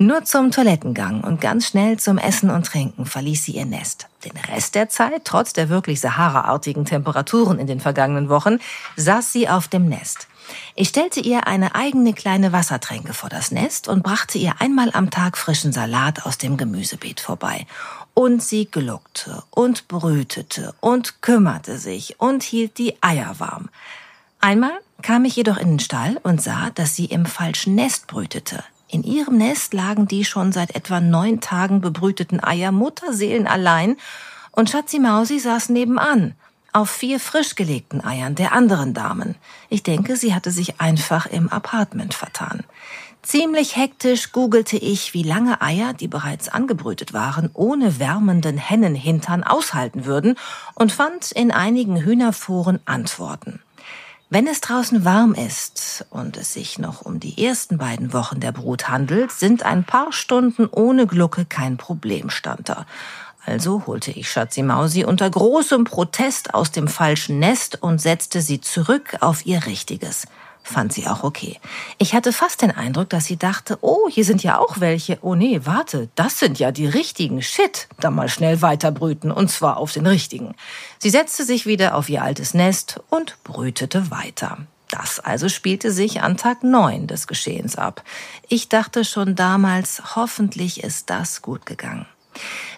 Nur 0.00 0.24
zum 0.24 0.52
Toilettengang 0.52 1.24
und 1.24 1.40
ganz 1.40 1.66
schnell 1.66 1.98
zum 1.98 2.18
Essen 2.18 2.50
und 2.50 2.66
Trinken 2.66 3.04
verließ 3.04 3.46
sie 3.46 3.56
ihr 3.56 3.66
Nest. 3.66 4.06
Den 4.24 4.36
Rest 4.48 4.76
der 4.76 4.88
Zeit, 4.88 5.24
trotz 5.24 5.52
der 5.54 5.70
wirklich 5.70 5.98
Sahara-artigen 5.98 6.84
Temperaturen 6.84 7.58
in 7.58 7.66
den 7.66 7.80
vergangenen 7.80 8.28
Wochen, 8.28 8.60
saß 8.94 9.32
sie 9.32 9.48
auf 9.48 9.66
dem 9.66 9.88
Nest. 9.88 10.28
Ich 10.76 10.90
stellte 10.90 11.18
ihr 11.18 11.48
eine 11.48 11.74
eigene 11.74 12.12
kleine 12.12 12.52
Wassertränke 12.52 13.12
vor 13.12 13.28
das 13.28 13.50
Nest 13.50 13.88
und 13.88 14.04
brachte 14.04 14.38
ihr 14.38 14.60
einmal 14.60 14.92
am 14.92 15.10
Tag 15.10 15.36
frischen 15.36 15.72
Salat 15.72 16.24
aus 16.26 16.38
dem 16.38 16.56
Gemüsebeet 16.56 17.18
vorbei. 17.18 17.66
Und 18.14 18.40
sie 18.40 18.66
gluckte 18.66 19.42
und 19.50 19.88
brütete 19.88 20.74
und 20.78 21.22
kümmerte 21.22 21.76
sich 21.76 22.20
und 22.20 22.44
hielt 22.44 22.78
die 22.78 23.02
Eier 23.02 23.34
warm. 23.38 23.68
Einmal 24.38 24.78
kam 25.02 25.24
ich 25.24 25.34
jedoch 25.34 25.56
in 25.56 25.70
den 25.70 25.80
Stall 25.80 26.20
und 26.22 26.40
sah, 26.40 26.70
dass 26.70 26.94
sie 26.94 27.06
im 27.06 27.26
falschen 27.26 27.74
Nest 27.74 28.06
brütete. 28.06 28.62
In 28.90 29.02
ihrem 29.02 29.36
Nest 29.36 29.74
lagen 29.74 30.08
die 30.08 30.24
schon 30.24 30.50
seit 30.50 30.74
etwa 30.74 31.00
neun 31.00 31.40
Tagen 31.40 31.80
bebrüteten 31.82 32.42
Eier 32.42 32.72
Mutterseelen 32.72 33.46
allein 33.46 33.96
und 34.50 34.70
Schatzi 34.70 34.98
Mausi 34.98 35.38
saß 35.38 35.68
nebenan 35.68 36.34
auf 36.72 36.90
vier 36.90 37.20
frisch 37.20 37.54
gelegten 37.54 38.02
Eiern 38.02 38.34
der 38.34 38.52
anderen 38.52 38.94
Damen. 38.94 39.34
Ich 39.68 39.82
denke, 39.82 40.16
sie 40.16 40.34
hatte 40.34 40.50
sich 40.50 40.80
einfach 40.80 41.26
im 41.26 41.48
Apartment 41.48 42.14
vertan. 42.14 42.64
Ziemlich 43.22 43.76
hektisch 43.76 44.32
googelte 44.32 44.76
ich, 44.76 45.12
wie 45.12 45.22
lange 45.22 45.60
Eier, 45.60 45.92
die 45.92 46.08
bereits 46.08 46.48
angebrütet 46.48 47.12
waren, 47.12 47.50
ohne 47.52 47.98
wärmenden 47.98 48.56
Hennenhintern 48.56 49.42
aushalten 49.44 50.04
würden 50.04 50.36
und 50.74 50.92
fand 50.92 51.32
in 51.32 51.50
einigen 51.50 51.96
Hühnerforen 51.96 52.80
Antworten. 52.86 53.60
Wenn 54.30 54.46
es 54.46 54.60
draußen 54.60 55.06
warm 55.06 55.32
ist 55.32 56.04
und 56.10 56.36
es 56.36 56.52
sich 56.52 56.78
noch 56.78 57.00
um 57.00 57.18
die 57.18 57.42
ersten 57.42 57.78
beiden 57.78 58.12
Wochen 58.12 58.40
der 58.40 58.52
Brut 58.52 58.90
handelt, 58.90 59.32
sind 59.32 59.62
ein 59.62 59.84
paar 59.84 60.12
Stunden 60.12 60.68
ohne 60.70 61.06
Glucke 61.06 61.46
kein 61.46 61.78
Problem, 61.78 62.28
stand 62.28 62.68
da. 62.68 62.84
Also 63.46 63.86
holte 63.86 64.10
ich 64.10 64.30
Schatzi 64.30 64.62
Mausi 64.62 65.04
unter 65.04 65.30
großem 65.30 65.84
Protest 65.84 66.52
aus 66.52 66.70
dem 66.70 66.88
falschen 66.88 67.38
Nest 67.38 67.82
und 67.82 68.02
setzte 68.02 68.42
sie 68.42 68.60
zurück 68.60 69.16
auf 69.20 69.46
ihr 69.46 69.64
richtiges 69.64 70.26
fand 70.68 70.92
sie 70.92 71.06
auch 71.06 71.24
okay. 71.24 71.58
Ich 71.98 72.14
hatte 72.14 72.32
fast 72.32 72.62
den 72.62 72.70
Eindruck, 72.70 73.08
dass 73.08 73.24
sie 73.24 73.36
dachte, 73.36 73.78
oh, 73.80 74.08
hier 74.08 74.24
sind 74.24 74.42
ja 74.42 74.58
auch 74.58 74.80
welche. 74.80 75.18
Oh 75.22 75.34
nee, 75.34 75.60
warte, 75.64 76.08
das 76.14 76.38
sind 76.38 76.58
ja 76.58 76.70
die 76.70 76.86
richtigen. 76.86 77.42
Shit, 77.42 77.88
dann 78.00 78.14
mal 78.14 78.28
schnell 78.28 78.62
weiterbrüten 78.62 79.32
und 79.32 79.50
zwar 79.50 79.78
auf 79.78 79.92
den 79.92 80.06
richtigen. 80.06 80.54
Sie 80.98 81.10
setzte 81.10 81.44
sich 81.44 81.66
wieder 81.66 81.94
auf 81.94 82.08
ihr 82.08 82.22
altes 82.22 82.54
Nest 82.54 83.00
und 83.08 83.42
brütete 83.44 84.10
weiter. 84.10 84.58
Das 84.90 85.20
also 85.20 85.48
spielte 85.48 85.92
sich 85.92 86.22
an 86.22 86.36
Tag 86.36 86.62
neun 86.62 87.06
des 87.06 87.26
Geschehens 87.26 87.76
ab. 87.76 88.02
Ich 88.48 88.68
dachte 88.68 89.04
schon 89.04 89.34
damals, 89.34 90.16
hoffentlich 90.16 90.82
ist 90.82 91.10
das 91.10 91.42
gut 91.42 91.66
gegangen. 91.66 92.06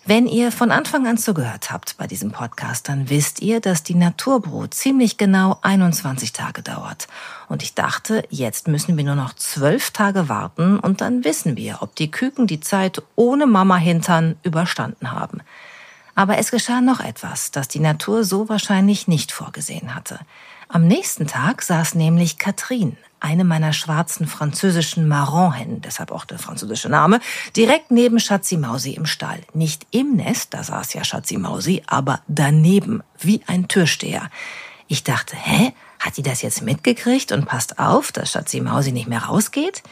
Wenn 0.06 0.26
ihr 0.26 0.50
von 0.50 0.70
Anfang 0.70 1.06
an 1.06 1.18
zugehört 1.18 1.70
habt 1.70 1.96
bei 1.98 2.06
diesem 2.06 2.32
Podcast, 2.32 2.88
dann 2.88 3.10
wisst 3.10 3.42
ihr, 3.42 3.60
dass 3.60 3.82
die 3.82 3.94
Naturbrut 3.94 4.72
ziemlich 4.72 5.18
genau 5.18 5.58
21 5.60 6.32
Tage 6.32 6.62
dauert. 6.62 7.06
Und 7.48 7.62
ich 7.62 7.74
dachte, 7.74 8.24
jetzt 8.30 8.66
müssen 8.66 8.96
wir 8.96 9.04
nur 9.04 9.14
noch 9.14 9.34
zwölf 9.34 9.90
Tage 9.90 10.28
warten 10.28 10.78
und 10.78 11.02
dann 11.02 11.22
wissen 11.24 11.56
wir, 11.56 11.78
ob 11.80 11.94
die 11.96 12.10
Küken 12.10 12.46
die 12.46 12.60
Zeit 12.60 13.02
ohne 13.14 13.46
Mama 13.46 13.76
Hintern 13.76 14.36
überstanden 14.42 15.12
haben. 15.12 15.42
Aber 16.14 16.38
es 16.38 16.50
geschah 16.50 16.80
noch 16.80 17.00
etwas, 17.00 17.50
das 17.50 17.68
die 17.68 17.80
Natur 17.80 18.24
so 18.24 18.48
wahrscheinlich 18.48 19.06
nicht 19.06 19.32
vorgesehen 19.32 19.94
hatte. 19.94 20.18
Am 20.68 20.86
nächsten 20.86 21.26
Tag 21.26 21.62
saß 21.62 21.94
nämlich 21.94 22.38
Katrin, 22.38 22.96
eine 23.20 23.44
meiner 23.44 23.72
schwarzen 23.72 24.26
französischen 24.26 25.06
Marronhennen, 25.06 25.80
deshalb 25.80 26.10
auch 26.10 26.24
der 26.24 26.38
französische 26.38 26.88
Name, 26.88 27.20
direkt 27.56 27.90
neben 27.90 28.18
Schatzi 28.18 28.56
Mausi 28.56 28.92
im 28.92 29.06
Stall. 29.06 29.40
Nicht 29.54 29.86
im 29.90 30.16
Nest, 30.16 30.54
da 30.54 30.62
saß 30.62 30.94
ja 30.94 31.04
Schatzi 31.04 31.36
Mausi, 31.36 31.82
aber 31.86 32.20
daneben, 32.28 33.02
wie 33.18 33.42
ein 33.46 33.68
Türsteher. 33.68 34.30
Ich 34.88 35.04
dachte, 35.04 35.36
hä? 35.36 35.72
Hat 36.00 36.16
die 36.16 36.22
das 36.22 36.40
jetzt 36.40 36.62
mitgekriegt 36.62 37.30
und 37.30 37.44
passt 37.44 37.78
auf, 37.78 38.10
dass 38.10 38.32
Schatzi 38.32 38.62
Mausi 38.62 38.90
nicht 38.90 39.06
mehr 39.06 39.24
rausgeht? 39.24 39.82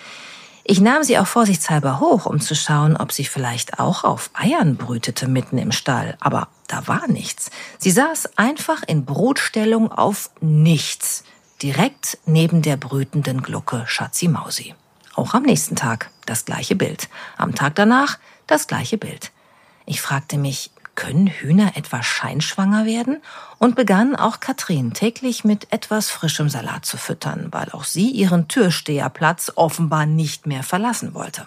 Ich 0.64 0.80
nahm 0.80 1.02
sie 1.02 1.18
auch 1.18 1.26
vorsichtshalber 1.26 1.98
hoch, 1.98 2.26
um 2.26 2.40
zu 2.40 2.54
schauen, 2.54 2.96
ob 2.96 3.12
sie 3.12 3.24
vielleicht 3.24 3.78
auch 3.78 4.04
auf 4.04 4.30
Eiern 4.34 4.76
brütete 4.76 5.26
mitten 5.26 5.56
im 5.56 5.72
Stall. 5.72 6.16
Aber 6.20 6.48
da 6.66 6.86
war 6.86 7.08
nichts. 7.08 7.50
Sie 7.78 7.90
saß 7.90 8.36
einfach 8.36 8.82
in 8.86 9.06
Brutstellung 9.06 9.90
auf 9.90 10.30
nichts 10.40 11.24
direkt 11.62 12.18
neben 12.26 12.62
der 12.62 12.76
brütenden 12.76 13.42
Glucke 13.42 13.84
Schatzi 13.86 14.28
Mausi. 14.28 14.74
Auch 15.14 15.34
am 15.34 15.42
nächsten 15.42 15.76
Tag 15.76 16.10
das 16.26 16.44
gleiche 16.44 16.76
Bild. 16.76 17.08
Am 17.36 17.54
Tag 17.54 17.74
danach 17.74 18.18
das 18.46 18.66
gleiche 18.66 18.98
Bild. 18.98 19.32
Ich 19.86 20.00
fragte 20.00 20.38
mich, 20.38 20.70
können 20.94 21.28
Hühner 21.28 21.76
etwa 21.76 22.02
scheinschwanger 22.02 22.84
werden? 22.84 23.22
Und 23.58 23.76
begann 23.76 24.16
auch 24.16 24.40
Katrin 24.40 24.94
täglich 24.94 25.44
mit 25.44 25.72
etwas 25.72 26.10
frischem 26.10 26.48
Salat 26.48 26.84
zu 26.84 26.96
füttern, 26.96 27.48
weil 27.52 27.70
auch 27.70 27.84
sie 27.84 28.10
ihren 28.10 28.48
Türsteherplatz 28.48 29.52
offenbar 29.54 30.06
nicht 30.06 30.46
mehr 30.46 30.62
verlassen 30.62 31.14
wollte. 31.14 31.46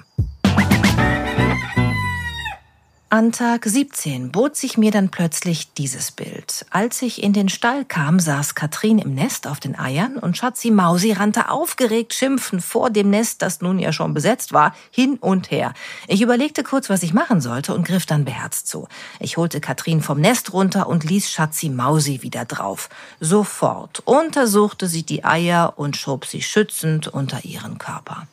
An 3.14 3.34
Tag 3.34 3.66
17 3.66 4.32
bot 4.32 4.56
sich 4.56 4.78
mir 4.78 4.90
dann 4.90 5.10
plötzlich 5.10 5.74
dieses 5.74 6.12
Bild. 6.12 6.66
Als 6.70 7.02
ich 7.02 7.22
in 7.22 7.34
den 7.34 7.50
Stall 7.50 7.84
kam, 7.84 8.22
saß 8.22 8.56
Katrin 8.56 9.00
im 9.00 9.14
Nest 9.14 9.48
auf 9.48 9.60
den 9.60 9.78
Eiern 9.78 10.16
und 10.16 10.38
Schatzi 10.38 10.72
Mausi 10.72 11.12
rannte 11.12 11.50
aufgeregt 11.50 12.14
schimpfend 12.14 12.64
vor 12.64 12.90
dem 12.90 13.10
Nest, 13.10 13.42
das 13.42 13.60
nun 13.60 13.80
ja 13.80 13.92
schon 13.92 14.14
besetzt 14.14 14.54
war, 14.54 14.74
hin 14.92 15.18
und 15.20 15.52
her. 15.52 15.74
Ich 16.08 16.22
überlegte 16.22 16.64
kurz, 16.64 16.90
was 16.90 17.04
ich 17.04 17.14
machen 17.14 17.42
sollte 17.42 17.74
und 17.74 17.86
griff 17.86 18.06
dann 18.06 18.24
beherzt 18.24 18.70
zu. 18.70 18.88
Ich 19.20 19.36
holte 19.36 19.60
Katrin 19.60 20.02
vom 20.02 20.22
Nest 20.22 20.54
runter 20.54 20.88
und 20.88 21.04
ließ 21.04 21.30
Schatzi 21.30 21.68
Mausi 21.68 22.22
wieder 22.22 22.46
drauf. 22.46 22.88
Sofort 23.20 24.04
untersuchte 24.06 24.88
sie 24.88 25.04
die 25.04 25.26
Eier 25.26 25.74
und 25.76 25.98
schob 25.98 26.26
sie 26.26 26.42
schützend 26.42 27.10
unter 27.10 27.44
ihren 27.44 27.78
Körper. 27.78 28.26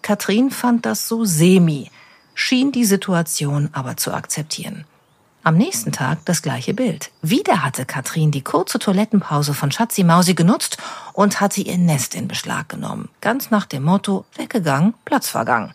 Katrin 0.00 0.50
fand 0.50 0.86
das 0.86 1.08
so 1.08 1.26
semi 1.26 1.90
schien 2.34 2.72
die 2.72 2.84
Situation 2.84 3.70
aber 3.72 3.96
zu 3.96 4.12
akzeptieren. 4.12 4.84
Am 5.42 5.58
nächsten 5.58 5.92
Tag 5.92 6.24
das 6.24 6.40
gleiche 6.40 6.72
Bild. 6.72 7.10
Wieder 7.20 7.62
hatte 7.62 7.84
Katrin 7.84 8.30
die 8.30 8.40
kurze 8.42 8.78
Toilettenpause 8.78 9.52
von 9.52 9.70
Schatzi 9.70 10.02
Mausi 10.02 10.32
genutzt 10.32 10.78
und 11.12 11.40
hatte 11.40 11.60
ihr 11.60 11.76
Nest 11.76 12.14
in 12.14 12.28
Beschlag 12.28 12.70
genommen. 12.70 13.10
Ganz 13.20 13.50
nach 13.50 13.66
dem 13.66 13.82
Motto, 13.82 14.24
weggegangen, 14.36 14.94
Platz 15.04 15.28
vergangen. 15.28 15.74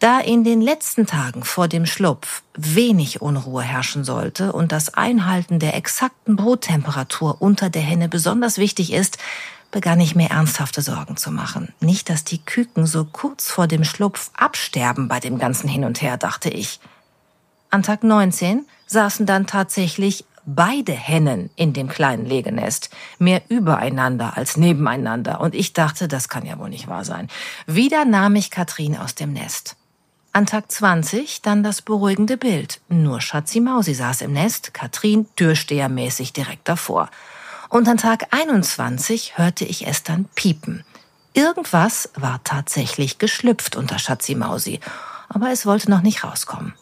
Da 0.00 0.18
in 0.18 0.44
den 0.44 0.60
letzten 0.60 1.06
Tagen 1.06 1.44
vor 1.44 1.68
dem 1.68 1.86
Schlupf 1.86 2.42
wenig 2.56 3.22
Unruhe 3.22 3.62
herrschen 3.62 4.02
sollte 4.02 4.52
und 4.52 4.72
das 4.72 4.94
Einhalten 4.94 5.60
der 5.60 5.76
exakten 5.76 6.36
Bruttemperatur 6.36 7.40
unter 7.40 7.70
der 7.70 7.82
Henne 7.82 8.08
besonders 8.08 8.58
wichtig 8.58 8.92
ist, 8.92 9.18
begann 9.70 10.00
ich 10.00 10.14
mir 10.14 10.30
ernsthafte 10.30 10.82
Sorgen 10.82 11.16
zu 11.16 11.30
machen. 11.30 11.72
Nicht, 11.80 12.10
dass 12.10 12.24
die 12.24 12.38
Küken 12.44 12.86
so 12.86 13.04
kurz 13.04 13.50
vor 13.50 13.66
dem 13.66 13.84
Schlupf 13.84 14.30
absterben 14.36 15.08
bei 15.08 15.20
dem 15.20 15.38
ganzen 15.38 15.68
Hin 15.68 15.84
und 15.84 16.02
Her, 16.02 16.16
dachte 16.16 16.50
ich. 16.50 16.80
An 17.70 17.82
Tag 17.82 18.02
19 18.02 18.66
saßen 18.86 19.26
dann 19.26 19.46
tatsächlich 19.46 20.24
beide 20.44 20.92
Hennen 20.92 21.50
in 21.54 21.72
dem 21.72 21.88
kleinen 21.88 22.26
Legenest, 22.26 22.90
mehr 23.18 23.42
übereinander 23.48 24.36
als 24.36 24.56
nebeneinander, 24.56 25.40
und 25.40 25.54
ich 25.54 25.72
dachte, 25.72 26.08
das 26.08 26.28
kann 26.28 26.46
ja 26.46 26.58
wohl 26.58 26.70
nicht 26.70 26.88
wahr 26.88 27.04
sein. 27.04 27.28
Wieder 27.66 28.04
nahm 28.04 28.34
ich 28.36 28.50
Katrin 28.50 28.96
aus 28.96 29.14
dem 29.14 29.32
Nest. 29.32 29.76
An 30.32 30.46
Tag 30.46 30.70
20 30.70 31.42
dann 31.42 31.64
das 31.64 31.82
beruhigende 31.82 32.36
Bild. 32.36 32.80
Nur 32.88 33.20
Schatzi 33.20 33.60
Mausi 33.60 33.94
saß 33.94 34.22
im 34.22 34.32
Nest, 34.32 34.72
Katrin 34.72 35.26
türstehermäßig 35.34 36.32
direkt 36.32 36.68
davor. 36.68 37.10
Und 37.70 37.88
an 37.88 37.98
Tag 37.98 38.26
21 38.32 39.38
hörte 39.38 39.64
ich 39.64 39.86
es 39.86 40.02
dann 40.02 40.24
piepen. 40.34 40.84
Irgendwas 41.34 42.10
war 42.14 42.40
tatsächlich 42.42 43.18
geschlüpft 43.18 43.76
unter 43.76 44.00
Schatzi 44.00 44.34
Mausi, 44.34 44.80
aber 45.28 45.50
es 45.50 45.64
wollte 45.66 45.88
noch 45.88 46.02
nicht 46.02 46.24
rauskommen. 46.24 46.74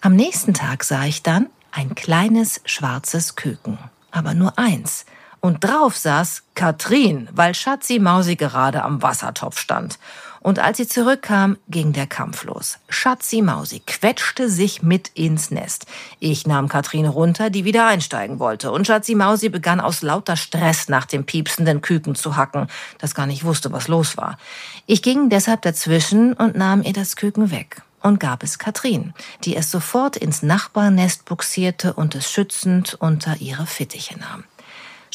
Am 0.00 0.14
nächsten 0.14 0.54
Tag 0.54 0.84
sah 0.84 1.04
ich 1.04 1.24
dann 1.24 1.48
ein 1.72 1.96
kleines 1.96 2.60
schwarzes 2.64 3.34
Küken, 3.34 3.76
aber 4.12 4.34
nur 4.34 4.56
eins. 4.56 5.04
Und 5.44 5.62
drauf 5.62 5.94
saß 5.94 6.42
Katrin, 6.54 7.28
weil 7.30 7.54
Schatzi 7.54 7.98
Mausi 7.98 8.34
gerade 8.34 8.82
am 8.82 9.02
Wassertopf 9.02 9.58
stand. 9.58 9.98
Und 10.40 10.58
als 10.58 10.78
sie 10.78 10.88
zurückkam, 10.88 11.58
ging 11.68 11.92
der 11.92 12.06
Kampf 12.06 12.44
los. 12.44 12.78
Schatzi 12.88 13.42
Mausi 13.42 13.80
quetschte 13.80 14.48
sich 14.48 14.82
mit 14.82 15.08
ins 15.08 15.50
Nest. 15.50 15.84
Ich 16.18 16.46
nahm 16.46 16.70
Katrine 16.70 17.10
runter, 17.10 17.50
die 17.50 17.66
wieder 17.66 17.86
einsteigen 17.86 18.38
wollte. 18.38 18.72
Und 18.72 18.86
Schatzi 18.86 19.14
Mausi 19.14 19.50
begann 19.50 19.80
aus 19.80 20.00
lauter 20.00 20.36
Stress 20.38 20.88
nach 20.88 21.04
dem 21.04 21.26
piepsenden 21.26 21.82
Küken 21.82 22.14
zu 22.14 22.36
hacken, 22.36 22.68
das 22.96 23.14
gar 23.14 23.26
nicht 23.26 23.44
wusste, 23.44 23.70
was 23.70 23.86
los 23.86 24.16
war. 24.16 24.38
Ich 24.86 25.02
ging 25.02 25.28
deshalb 25.28 25.60
dazwischen 25.60 26.32
und 26.32 26.56
nahm 26.56 26.80
ihr 26.80 26.94
das 26.94 27.16
Küken 27.16 27.50
weg 27.50 27.82
und 28.00 28.18
gab 28.18 28.42
es 28.44 28.58
Katrin, 28.58 29.12
die 29.44 29.56
es 29.56 29.70
sofort 29.70 30.16
ins 30.16 30.42
Nachbarnest 30.42 31.26
buxierte 31.26 31.92
und 31.92 32.14
es 32.14 32.30
schützend 32.30 32.94
unter 32.94 33.36
ihre 33.42 33.66
Fittiche 33.66 34.18
nahm. 34.18 34.44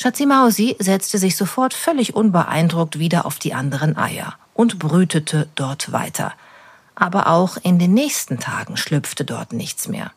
Schatzi 0.01 0.25
Mausi 0.25 0.77
setzte 0.79 1.17
sich 1.17 1.35
sofort 1.35 1.73
völlig 1.73 2.15
unbeeindruckt 2.15 2.99
wieder 2.99 3.25
auf 3.25 3.37
die 3.37 3.53
anderen 3.53 3.97
Eier 3.97 4.35
und 4.53 4.79
brütete 4.79 5.49
dort 5.55 5.91
weiter. 5.91 6.31
Aber 6.95 7.27
auch 7.27 7.57
in 7.63 7.79
den 7.79 7.93
nächsten 7.95 8.39
Tagen 8.39 8.77
schlüpfte 8.77 9.25
dort 9.25 9.51
nichts 9.51 9.89
mehr. 9.89 10.13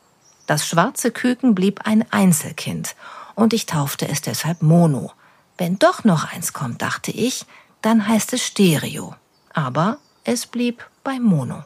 Das 0.46 0.68
schwarze 0.68 1.10
Küken 1.10 1.56
blieb 1.56 1.80
ein 1.82 2.04
Einzelkind 2.12 2.94
und 3.34 3.52
ich 3.52 3.66
taufte 3.66 4.06
es 4.06 4.20
deshalb 4.20 4.62
Mono. 4.62 5.10
Wenn 5.58 5.80
doch 5.80 6.04
noch 6.04 6.32
eins 6.32 6.52
kommt, 6.52 6.80
dachte 6.80 7.10
ich, 7.10 7.44
dann 7.80 8.06
heißt 8.06 8.34
es 8.34 8.46
Stereo. 8.46 9.16
Aber 9.52 9.98
es 10.22 10.46
blieb 10.46 10.86
bei 11.02 11.18
Mono. 11.18 11.64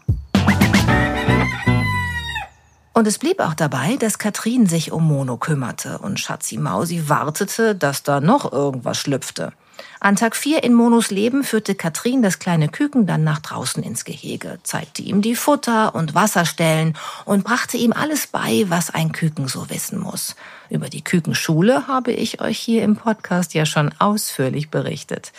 Und 2.97 3.07
es 3.07 3.19
blieb 3.19 3.41
auch 3.41 3.53
dabei, 3.53 3.97
dass 3.97 4.17
Katrin 4.17 4.65
sich 4.65 4.91
um 4.91 5.07
Mono 5.07 5.37
kümmerte 5.37 5.99
und 5.99 6.19
Schatzi 6.19 6.57
Mausi 6.57 7.11
wartete, 7.11 7.75
dass 7.75 8.03
da 8.03 8.23
noch 8.23 8.51
irgendwas 8.51 8.97
schlüpfte. 8.97 9.53
An 10.01 10.17
Tag 10.17 10.35
4 10.35 10.65
in 10.65 10.73
Monos 10.73 11.11
Leben 11.11 11.45
führte 11.45 11.75
Katrin 11.75 12.23
das 12.23 12.39
kleine 12.39 12.71
Küken 12.71 13.05
dann 13.05 13.23
nach 13.23 13.41
draußen 13.41 13.83
ins 13.83 14.07
Gehege, 14.07 14.61
zeigte 14.63 15.03
ihm 15.03 15.21
die 15.21 15.37
Futter- 15.37 15.95
und 15.95 16.15
Wasserstellen 16.15 16.97
und 17.27 17.45
brachte 17.45 17.77
ihm 17.77 17.93
alles 17.93 18.29
bei, 18.29 18.65
was 18.69 18.89
ein 18.89 19.13
Küken 19.13 19.47
so 19.47 19.69
wissen 19.69 19.99
muss. 19.99 20.35
Über 20.71 20.89
die 20.89 21.05
Kükenschule 21.05 21.89
habe 21.89 22.13
ich 22.13 22.41
euch 22.41 22.59
hier 22.59 22.83
im 22.83 22.97
Podcast 22.97 23.53
ja 23.53 23.67
schon 23.67 23.93
ausführlich 23.99 24.71
berichtet. 24.71 25.33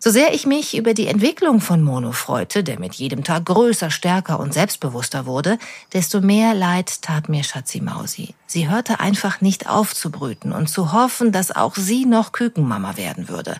So 0.00 0.10
sehr 0.10 0.32
ich 0.32 0.46
mich 0.46 0.76
über 0.76 0.94
die 0.94 1.08
Entwicklung 1.08 1.60
von 1.60 1.82
Mono 1.82 2.12
freute, 2.12 2.62
der 2.62 2.78
mit 2.78 2.94
jedem 2.94 3.24
Tag 3.24 3.46
größer, 3.46 3.90
stärker 3.90 4.38
und 4.38 4.54
selbstbewusster 4.54 5.26
wurde, 5.26 5.58
desto 5.92 6.20
mehr 6.20 6.54
Leid 6.54 7.02
tat 7.02 7.28
mir 7.28 7.42
Schatzi 7.42 7.80
Mausi. 7.80 8.34
Sie 8.46 8.68
hörte 8.68 9.00
einfach 9.00 9.40
nicht 9.40 9.68
auf 9.68 9.94
zu 9.94 10.12
brüten 10.12 10.52
und 10.52 10.68
zu 10.68 10.92
hoffen, 10.92 11.32
dass 11.32 11.50
auch 11.50 11.74
sie 11.74 12.06
noch 12.06 12.30
Kükenmama 12.30 12.96
werden 12.96 13.28
würde 13.28 13.56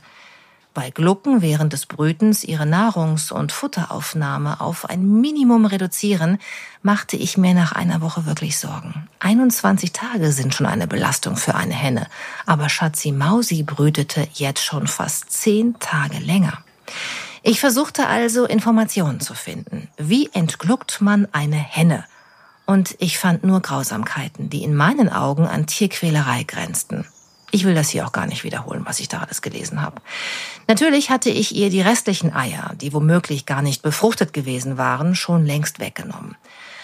bei 0.74 0.90
Glucken 0.90 1.42
während 1.42 1.72
des 1.72 1.86
Brütens 1.86 2.44
ihre 2.44 2.64
Nahrungs- 2.64 3.32
und 3.32 3.52
Futteraufnahme 3.52 4.60
auf 4.60 4.88
ein 4.88 5.20
Minimum 5.20 5.66
reduzieren, 5.66 6.38
machte 6.82 7.16
ich 7.16 7.36
mir 7.36 7.54
nach 7.54 7.72
einer 7.72 8.00
Woche 8.00 8.26
wirklich 8.26 8.58
Sorgen. 8.58 9.08
21 9.20 9.92
Tage 9.92 10.32
sind 10.32 10.54
schon 10.54 10.66
eine 10.66 10.86
Belastung 10.86 11.36
für 11.36 11.54
eine 11.54 11.74
Henne, 11.74 12.06
aber 12.46 12.68
Schatzi 12.68 13.12
Mausi 13.12 13.62
brütete 13.62 14.28
jetzt 14.34 14.64
schon 14.64 14.86
fast 14.86 15.32
10 15.32 15.78
Tage 15.80 16.18
länger. 16.18 16.58
Ich 17.42 17.60
versuchte 17.60 18.06
also 18.06 18.44
Informationen 18.44 19.20
zu 19.20 19.34
finden. 19.34 19.88
Wie 19.96 20.30
entgluckt 20.32 21.00
man 21.00 21.26
eine 21.32 21.56
Henne? 21.56 22.04
Und 22.66 22.96
ich 22.98 23.18
fand 23.18 23.44
nur 23.44 23.62
Grausamkeiten, 23.62 24.50
die 24.50 24.62
in 24.62 24.74
meinen 24.74 25.08
Augen 25.08 25.46
an 25.46 25.66
Tierquälerei 25.66 26.42
grenzten. 26.42 27.06
Ich 27.50 27.64
will 27.64 27.74
das 27.74 27.88
hier 27.88 28.06
auch 28.06 28.12
gar 28.12 28.26
nicht 28.26 28.44
wiederholen, 28.44 28.82
was 28.84 29.00
ich 29.00 29.08
da 29.08 29.20
alles 29.20 29.40
gelesen 29.40 29.80
habe. 29.80 30.02
Natürlich 30.66 31.10
hatte 31.10 31.30
ich 31.30 31.54
ihr 31.54 31.70
die 31.70 31.80
restlichen 31.80 32.34
Eier, 32.34 32.72
die 32.80 32.92
womöglich 32.92 33.46
gar 33.46 33.62
nicht 33.62 33.82
befruchtet 33.82 34.32
gewesen 34.32 34.76
waren, 34.76 35.14
schon 35.14 35.46
längst 35.46 35.78
weggenommen. 35.78 36.36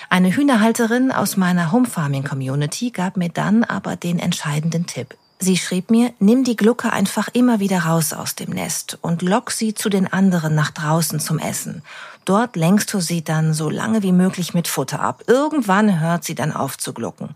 Eine 0.09 0.35
Hühnerhalterin 0.35 1.13
aus 1.13 1.37
meiner 1.37 1.73
Home 1.73 1.87
Farming 1.87 2.25
Community 2.25 2.91
gab 2.91 3.17
mir 3.17 3.29
dann 3.29 3.65
aber 3.65 3.97
den 3.97 4.19
entscheidenden 4.19 4.87
Tipp. 4.87 5.17
Sie 5.39 5.57
schrieb 5.59 5.91
mir, 5.91 6.15
nimm 6.21 6.45
die 6.45 6.57
Glucke 6.57 6.93
einfach 6.93 7.29
immer 7.33 7.61
wieder 7.61 7.81
raus 7.81 8.13
aus 8.13 8.35
dem 8.35 8.51
Nest 8.51 8.99
und 9.03 9.21
lock 9.21 9.51
sie 9.51 9.75
zu 9.75 9.89
den 9.89 10.11
anderen 10.11 10.55
nach 10.55 10.71
draußen 10.71 11.21
zum 11.21 11.39
Essen. 11.39 11.83
Dort 12.25 12.57
lenkst 12.57 12.95
du 12.95 13.01
sie 13.01 13.23
dann 13.23 13.53
so 13.53 13.69
lange 13.69 14.03
wie 14.03 14.13
möglich 14.13 14.55
mit 14.55 14.69
Futter 14.69 15.01
ab. 15.01 15.25
Irgendwann 15.27 16.01
hört 16.01 16.25
sie 16.25 16.35
dann 16.35 16.53
auf 16.53 16.79
zu 16.79 16.95
glucken. 16.95 17.35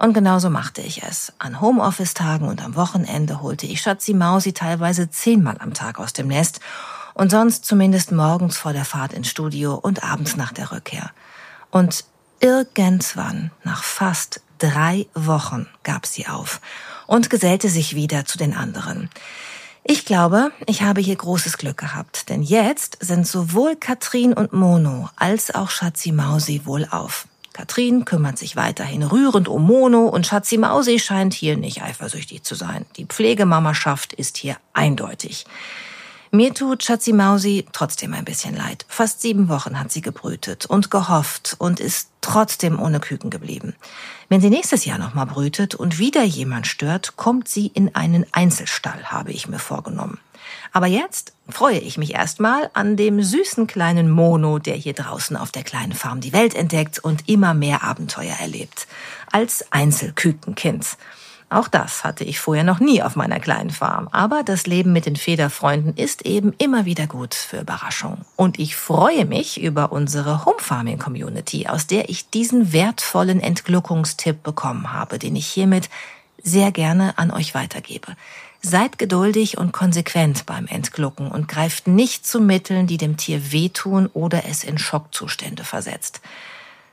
Und 0.00 0.14
genauso 0.14 0.48
machte 0.48 0.80
ich 0.80 1.02
es. 1.02 1.30
An 1.38 1.60
Homeoffice-Tagen 1.60 2.48
und 2.48 2.64
am 2.64 2.74
Wochenende 2.74 3.42
holte 3.42 3.66
ich 3.66 3.82
Schatzi 3.82 4.14
Mausi 4.14 4.54
teilweise 4.54 5.10
zehnmal 5.10 5.58
am 5.58 5.74
Tag 5.74 5.98
aus 5.98 6.14
dem 6.14 6.26
Nest 6.26 6.60
und 7.12 7.30
sonst 7.30 7.66
zumindest 7.66 8.10
morgens 8.10 8.56
vor 8.56 8.72
der 8.72 8.86
Fahrt 8.86 9.12
ins 9.12 9.28
Studio 9.28 9.74
und 9.74 10.02
abends 10.02 10.36
nach 10.36 10.54
der 10.54 10.72
Rückkehr. 10.72 11.10
Und 11.70 12.06
irgendwann, 12.40 13.50
nach 13.62 13.82
fast 13.84 14.40
drei 14.56 15.06
Wochen, 15.12 15.66
gab 15.82 16.06
sie 16.06 16.26
auf 16.26 16.62
und 17.06 17.28
gesellte 17.28 17.68
sich 17.68 17.94
wieder 17.94 18.24
zu 18.24 18.38
den 18.38 18.56
anderen. 18.56 19.10
Ich 19.84 20.06
glaube, 20.06 20.50
ich 20.64 20.80
habe 20.80 21.02
hier 21.02 21.16
großes 21.16 21.58
Glück 21.58 21.76
gehabt, 21.76 22.30
denn 22.30 22.42
jetzt 22.42 22.96
sind 23.02 23.26
sowohl 23.26 23.76
Katrin 23.76 24.32
und 24.32 24.54
Mono 24.54 25.10
als 25.16 25.54
auch 25.54 25.68
Schatzi 25.68 26.10
Mausi 26.10 26.62
wohlauf. 26.64 27.26
Katrin 27.60 28.06
kümmert 28.06 28.38
sich 28.38 28.56
weiterhin 28.56 29.02
rührend 29.02 29.46
um 29.46 29.66
Mono 29.66 30.06
und 30.06 30.26
Schatzi 30.26 30.56
Mausi 30.56 30.98
scheint 30.98 31.34
hier 31.34 31.58
nicht 31.58 31.82
eifersüchtig 31.82 32.42
zu 32.42 32.54
sein. 32.54 32.86
Die 32.96 33.04
Pflegemamarschaft 33.04 34.14
ist 34.14 34.38
hier 34.38 34.56
eindeutig. 34.72 35.44
Mir 36.30 36.54
tut 36.54 36.82
Schatzi 36.82 37.12
Mausi 37.12 37.66
trotzdem 37.70 38.14
ein 38.14 38.24
bisschen 38.24 38.56
leid. 38.56 38.86
Fast 38.88 39.20
sieben 39.20 39.50
Wochen 39.50 39.78
hat 39.78 39.92
sie 39.92 40.00
gebrütet 40.00 40.64
und 40.64 40.90
gehofft 40.90 41.56
und 41.58 41.80
ist 41.80 42.08
trotzdem 42.22 42.80
ohne 42.80 42.98
Küken 42.98 43.28
geblieben. 43.28 43.76
Wenn 44.30 44.40
sie 44.40 44.48
nächstes 44.48 44.86
Jahr 44.86 44.96
nochmal 44.96 45.26
brütet 45.26 45.74
und 45.74 45.98
wieder 45.98 46.22
jemand 46.22 46.66
stört, 46.66 47.16
kommt 47.16 47.46
sie 47.46 47.66
in 47.66 47.94
einen 47.94 48.24
Einzelstall, 48.32 49.04
habe 49.04 49.32
ich 49.32 49.48
mir 49.48 49.58
vorgenommen. 49.58 50.18
Aber 50.72 50.86
jetzt 50.86 51.34
freue 51.52 51.78
ich 51.78 51.98
mich 51.98 52.14
erstmal 52.14 52.70
an 52.74 52.96
dem 52.96 53.22
süßen 53.22 53.66
kleinen 53.66 54.10
Mono, 54.10 54.58
der 54.58 54.74
hier 54.74 54.94
draußen 54.94 55.36
auf 55.36 55.52
der 55.52 55.62
kleinen 55.62 55.92
Farm 55.92 56.20
die 56.20 56.32
Welt 56.32 56.54
entdeckt 56.54 56.98
und 56.98 57.28
immer 57.28 57.54
mehr 57.54 57.82
Abenteuer 57.82 58.36
erlebt. 58.40 58.86
Als 59.32 59.64
Einzelkükenkind. 59.70 60.96
Auch 61.52 61.66
das 61.66 62.04
hatte 62.04 62.22
ich 62.22 62.38
vorher 62.38 62.62
noch 62.62 62.78
nie 62.78 63.02
auf 63.02 63.16
meiner 63.16 63.40
kleinen 63.40 63.70
Farm. 63.70 64.08
Aber 64.12 64.44
das 64.44 64.66
Leben 64.66 64.92
mit 64.92 65.06
den 65.06 65.16
Federfreunden 65.16 65.96
ist 65.96 66.24
eben 66.24 66.54
immer 66.58 66.84
wieder 66.84 67.08
gut 67.08 67.34
für 67.34 67.60
Überraschungen. 67.60 68.24
Und 68.36 68.60
ich 68.60 68.76
freue 68.76 69.24
mich 69.24 69.60
über 69.60 69.90
unsere 69.90 70.44
Home 70.44 70.60
Farming 70.60 70.98
Community, 70.98 71.66
aus 71.66 71.88
der 71.88 72.08
ich 72.08 72.30
diesen 72.30 72.72
wertvollen 72.72 73.40
Entgluckungstipp 73.40 74.44
bekommen 74.44 74.92
habe, 74.92 75.18
den 75.18 75.34
ich 75.34 75.48
hiermit 75.48 75.90
sehr 76.40 76.70
gerne 76.70 77.18
an 77.18 77.32
euch 77.32 77.52
weitergebe. 77.52 78.14
Seid 78.62 78.98
geduldig 78.98 79.56
und 79.56 79.72
konsequent 79.72 80.44
beim 80.44 80.66
Entglucken 80.66 81.30
und 81.30 81.48
greift 81.48 81.86
nicht 81.86 82.26
zu 82.26 82.40
Mitteln, 82.40 82.86
die 82.86 82.98
dem 82.98 83.16
Tier 83.16 83.52
wehtun 83.52 84.06
oder 84.12 84.44
es 84.44 84.64
in 84.64 84.76
Schockzustände 84.76 85.64
versetzt. 85.64 86.20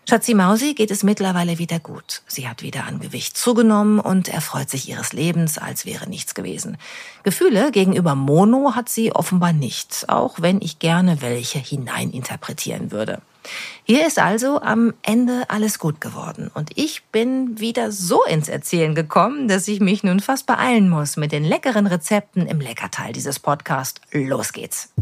Schatzi 0.10 0.34
Mausi 0.34 0.74
geht 0.74 0.92
es 0.92 1.04
mittlerweile 1.04 1.58
wieder 1.58 1.80
gut. 1.80 2.22
Sie 2.28 2.48
hat 2.48 2.62
wieder 2.62 2.86
an 2.86 3.02
Gewicht 3.02 3.36
zugenommen 3.36 4.00
und 4.00 4.30
erfreut 4.30 4.70
sich 4.70 4.88
ihres 4.88 5.12
Lebens, 5.12 5.58
als 5.58 5.86
wäre 5.86 6.08
nichts 6.08 6.34
gewesen. 6.34 6.78
Gefühle 7.24 7.72
gegenüber 7.72 8.16
Mono 8.16 8.74
hat 8.74 8.88
sie 8.88 9.12
offenbar 9.12 9.52
nicht, 9.52 10.06
auch 10.08 10.40
wenn 10.40 10.62
ich 10.62 10.80
gerne 10.80 11.22
welche 11.22 11.60
hineininterpretieren 11.60 12.94
würde. 12.94 13.22
Hier 13.84 14.06
ist 14.06 14.20
also 14.20 14.62
am 14.62 14.94
Ende 15.02 15.50
alles 15.50 15.80
gut 15.80 16.02
geworden 16.02 16.52
und 16.54 16.72
ich 16.76 17.06
bin 17.12 17.60
wieder 17.60 17.92
so 17.92 18.24
ins 18.26 18.50
Erzählen 18.50 18.96
gekommen, 18.96 19.48
dass 19.48 19.68
ich 19.68 19.80
mich 19.80 20.04
nun 20.04 20.20
fast 20.20 20.46
beeilen 20.46 20.90
muss 20.90 21.18
mit 21.18 21.32
den 21.32 21.44
leckeren 21.44 21.88
Rezepten 21.88 22.48
im 22.48 22.60
Leckerteil 22.60 23.14
dieses 23.14 23.40
Podcasts. 23.40 24.02
Los 24.12 24.54
geht's! 24.54 24.94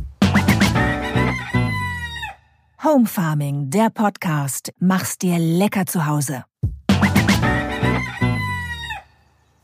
Home 2.83 3.07
Farming, 3.07 3.71
der 3.71 3.89
Podcast. 3.89 4.71
Mach's 4.79 5.17
dir 5.17 5.39
lecker 5.39 5.87
zu 5.87 6.05
Hause. 6.05 6.45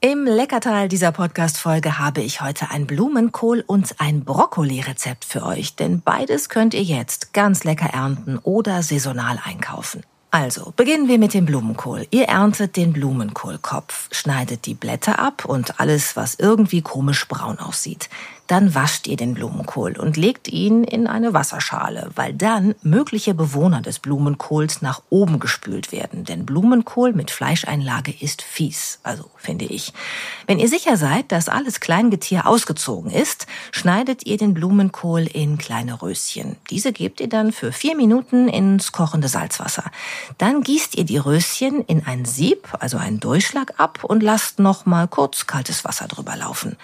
Im 0.04 0.26
Leckerteil 0.26 0.88
dieser 0.90 1.12
Podcast-Folge 1.12 2.00
habe 2.00 2.22
ich 2.22 2.42
heute 2.42 2.72
ein 2.72 2.88
Blumenkohl- 2.88 3.64
und 3.68 4.00
ein 4.00 4.24
Brokkoli-Rezept 4.26 5.24
für 5.24 5.46
euch, 5.46 5.76
denn 5.76 6.02
beides 6.02 6.50
könnt 6.50 6.74
ihr 6.74 6.82
jetzt 6.82 7.34
ganz 7.34 7.64
lecker 7.66 7.94
ernten 7.94 8.40
oder 8.40 8.82
saisonal 8.82 9.40
einkaufen. 9.46 10.02
Also, 10.32 10.74
beginnen 10.76 11.08
wir 11.08 11.20
mit 11.20 11.36
dem 11.36 11.46
Blumenkohl. 11.46 12.08
Ihr 12.10 12.30
erntet 12.30 12.78
den 12.78 12.94
Blumenkohlkopf, 12.94 14.08
schneidet 14.12 14.66
die 14.66 14.74
Blätter 14.74 15.20
ab 15.20 15.46
und 15.46 15.80
alles, 15.80 16.16
was 16.16 16.34
irgendwie 16.34 16.82
komisch 16.82 17.28
braun 17.28 17.60
aussieht. 17.60 18.10
Dann 18.52 18.76
wascht 18.76 19.08
ihr 19.08 19.16
den 19.16 19.34
Blumenkohl 19.34 19.98
und 19.98 20.18
legt 20.18 20.50
ihn 20.50 20.84
in 20.84 21.08
eine 21.08 21.34
Wasserschale, 21.34 22.12
weil 22.16 22.34
dann 22.34 22.76
mögliche 22.84 23.34
Bewohner 23.34 23.82
des 23.82 24.00
Blumenkohls 24.00 24.82
nach 24.82 25.02
oben 25.10 25.40
gespült 25.40 25.94
werden. 25.94 26.26
Denn 26.26 26.46
Blumenkohl 26.46 27.14
mit 27.14 27.32
Fleischeinlage 27.32 28.14
ist 28.20 28.42
fies, 28.42 29.00
also 29.04 29.24
finde 29.38 29.64
ich. 29.64 29.94
Wenn 30.48 30.60
ihr 30.60 30.68
sicher 30.68 30.98
seid, 30.98 31.32
dass 31.32 31.48
alles 31.48 31.80
Kleingetier 31.80 32.46
ausgezogen 32.46 33.10
ist, 33.10 33.48
schneidet 33.72 34.26
ihr 34.26 34.36
den 34.36 34.54
Blumenkohl 34.54 35.28
in 35.28 35.58
kleine 35.58 36.02
Röschen. 36.02 36.58
Diese 36.70 36.92
gebt 36.92 37.22
ihr 37.22 37.30
dann 37.30 37.54
für 37.54 37.72
vier 37.72 37.96
Minuten 37.96 38.50
ins 38.50 38.92
kochende 38.92 39.30
Salzwasser. 39.30 39.86
Dann 40.40 40.62
gießt 40.62 40.98
ihr 40.98 41.06
die 41.06 41.20
Röschen 41.20 41.86
in 41.86 42.06
ein 42.06 42.26
Sieb, 42.26 42.68
also 42.82 42.98
einen 42.98 43.22
Durchschlag 43.22 43.80
ab 43.80 44.04
und 44.04 44.22
lasst 44.22 44.60
noch 44.60 44.86
mal 44.86 45.08
kurz 45.08 45.48
kaltes 45.48 45.86
Wasser 45.86 46.10
drüber 46.10 46.36
laufen. 46.36 46.76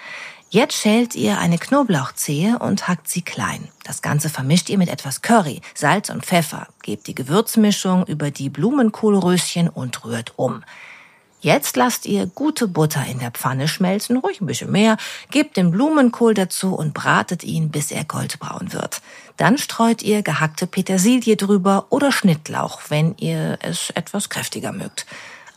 Jetzt 0.50 0.76
schält 0.76 1.14
ihr 1.14 1.38
eine 1.38 1.58
Knoblauchzehe 1.58 2.58
und 2.58 2.88
hackt 2.88 3.06
sie 3.06 3.20
klein. 3.20 3.68
Das 3.84 4.00
Ganze 4.00 4.30
vermischt 4.30 4.70
ihr 4.70 4.78
mit 4.78 4.88
etwas 4.88 5.20
Curry, 5.20 5.60
Salz 5.74 6.08
und 6.08 6.24
Pfeffer. 6.24 6.68
Gebt 6.82 7.06
die 7.06 7.14
Gewürzmischung 7.14 8.06
über 8.06 8.30
die 8.30 8.48
Blumenkohlröschen 8.48 9.68
und 9.68 10.06
rührt 10.06 10.32
um. 10.36 10.64
Jetzt 11.40 11.76
lasst 11.76 12.06
ihr 12.06 12.26
gute 12.26 12.66
Butter 12.66 13.04
in 13.04 13.18
der 13.18 13.30
Pfanne 13.30 13.68
schmelzen, 13.68 14.16
ruhig 14.16 14.40
ein 14.40 14.46
bisschen 14.46 14.72
mehr, 14.72 14.96
gebt 15.30 15.58
den 15.58 15.70
Blumenkohl 15.70 16.32
dazu 16.32 16.74
und 16.74 16.94
bratet 16.94 17.44
ihn, 17.44 17.68
bis 17.70 17.92
er 17.92 18.04
goldbraun 18.04 18.72
wird. 18.72 19.02
Dann 19.36 19.58
streut 19.58 20.02
ihr 20.02 20.22
gehackte 20.22 20.66
Petersilie 20.66 21.36
drüber 21.36 21.86
oder 21.90 22.10
Schnittlauch, 22.10 22.80
wenn 22.88 23.14
ihr 23.18 23.58
es 23.60 23.90
etwas 23.90 24.30
kräftiger 24.30 24.72
mögt. 24.72 25.04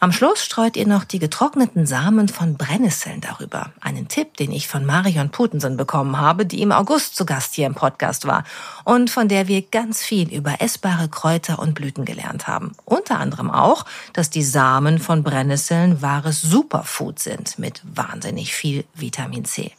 Am 0.04 0.12
Schluss 0.12 0.44
streut 0.44 0.78
ihr 0.78 0.88
noch 0.88 1.04
die 1.04 1.20
getrockneten 1.20 1.86
Samen 1.86 2.28
von 2.28 2.58
Brennnesseln 2.58 3.22
darüber. 3.22 3.72
Einen 3.82 4.08
Tipp, 4.08 4.36
den 4.36 4.52
ich 4.52 4.68
von 4.68 4.84
Marion 4.84 5.30
Putensen 5.30 5.78
bekommen 5.78 6.20
habe, 6.20 6.44
die 6.48 6.64
im 6.64 6.72
August 6.72 7.16
zu 7.16 7.24
Gast 7.24 7.54
hier 7.54 7.68
im 7.68 7.76
Podcast 7.76 8.26
war 8.26 8.44
und 8.84 9.12
von 9.12 9.28
der 9.28 9.48
wir 9.48 9.62
ganz 9.62 10.02
viel 10.02 10.34
über 10.34 10.60
essbare 10.60 11.08
Kräuter 11.08 11.60
und 11.60 11.76
Blüten 11.76 12.04
gelernt 12.04 12.48
haben. 12.48 12.72
Unter 12.84 13.20
anderem 13.20 13.52
auch, 13.52 13.86
dass 14.12 14.32
die 14.32 14.42
Samen 14.42 14.98
von 14.98 15.22
Brennnesseln 15.22 16.02
wahres 16.02 16.42
Superfood 16.42 17.20
sind 17.20 17.60
mit 17.60 17.84
wahnsinnig 17.84 18.56
viel 18.56 18.86
Vitamin 18.96 19.46
C. 19.46 19.72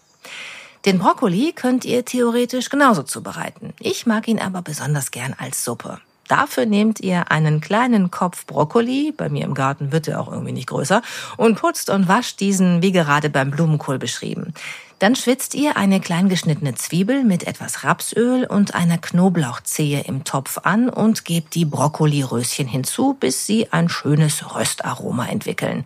Den 0.85 1.01
Brokkoli 1.01 1.53
könnt 1.53 1.85
ihr 1.85 2.05
theoretisch 2.05 2.71
genauso 2.71 3.03
zubereiten. 3.03 3.75
Ich 3.81 4.07
mag 4.07 4.29
ihn 4.29 4.39
aber 4.39 4.63
besonders 4.63 5.11
gern 5.11 5.35
als 5.37 5.65
Suppe. 5.65 5.99
Dafür 6.33 6.65
nehmt 6.65 6.99
ihr 7.01 7.31
einen 7.31 7.61
kleinen 7.61 8.11
Kopf 8.11 8.47
Brokkoli, 8.47 9.13
bei 9.15 9.29
mir 9.29 9.45
im 9.45 9.53
Garten 9.53 9.93
wird 9.93 10.09
er 10.09 10.19
auch 10.19 10.33
irgendwie 10.33 10.53
nicht 10.53 10.69
größer, 10.69 11.03
und 11.37 11.57
putzt 11.57 11.91
und 11.91 12.09
wascht 12.09 12.41
diesen, 12.41 12.81
wie 12.81 12.91
gerade 12.91 13.29
beim 13.29 13.51
Blumenkohl 13.51 13.99
beschrieben. 13.99 14.55
Dann 14.99 15.15
schwitzt 15.15 15.55
ihr 15.55 15.77
eine 15.77 16.01
klein 16.01 16.31
geschnittene 16.31 16.75
Zwiebel 16.75 17.23
mit 17.23 17.47
etwas 17.47 17.85
Rapsöl 17.85 18.47
und 18.47 18.75
einer 18.75 18.97
Knoblauchzehe 18.97 20.05
im 20.05 20.25
Topf 20.25 20.57
an 20.63 20.89
und 20.89 21.27
gebt 21.27 21.55
die 21.55 21.67
Brokkoliröschen 21.67 22.67
hinzu, 22.67 23.13
bis 23.13 23.45
sie 23.45 23.71
ein 23.71 23.91
schönes 23.91 24.55
Röstaroma 24.55 25.27
entwickeln. 25.27 25.85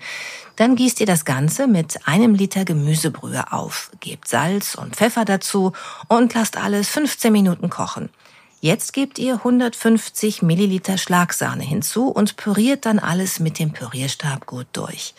Dann 0.54 0.76
gießt 0.76 1.00
ihr 1.00 1.06
das 1.06 1.24
Ganze 1.24 1.66
mit 1.66 2.06
einem 2.06 2.36
Liter 2.36 2.64
Gemüsebrühe 2.64 3.52
auf, 3.52 3.90
gebt 3.98 4.28
Salz 4.28 4.76
und 4.76 4.94
Pfeffer 4.94 5.24
dazu 5.24 5.72
und 6.06 6.34
lasst 6.34 6.56
alles 6.56 6.88
15 6.88 7.32
Minuten 7.32 7.68
kochen. 7.68 8.10
Jetzt 8.60 8.92
gebt 8.92 9.18
ihr 9.18 9.34
150 9.34 10.42
Milliliter 10.42 10.98
Schlagsahne 10.98 11.62
hinzu 11.62 12.08
und 12.08 12.36
püriert 12.36 12.86
dann 12.86 12.98
alles 12.98 13.38
mit 13.38 13.58
dem 13.58 13.72
Pürierstab 13.72 14.46
gut 14.46 14.66
durch. 14.72 15.14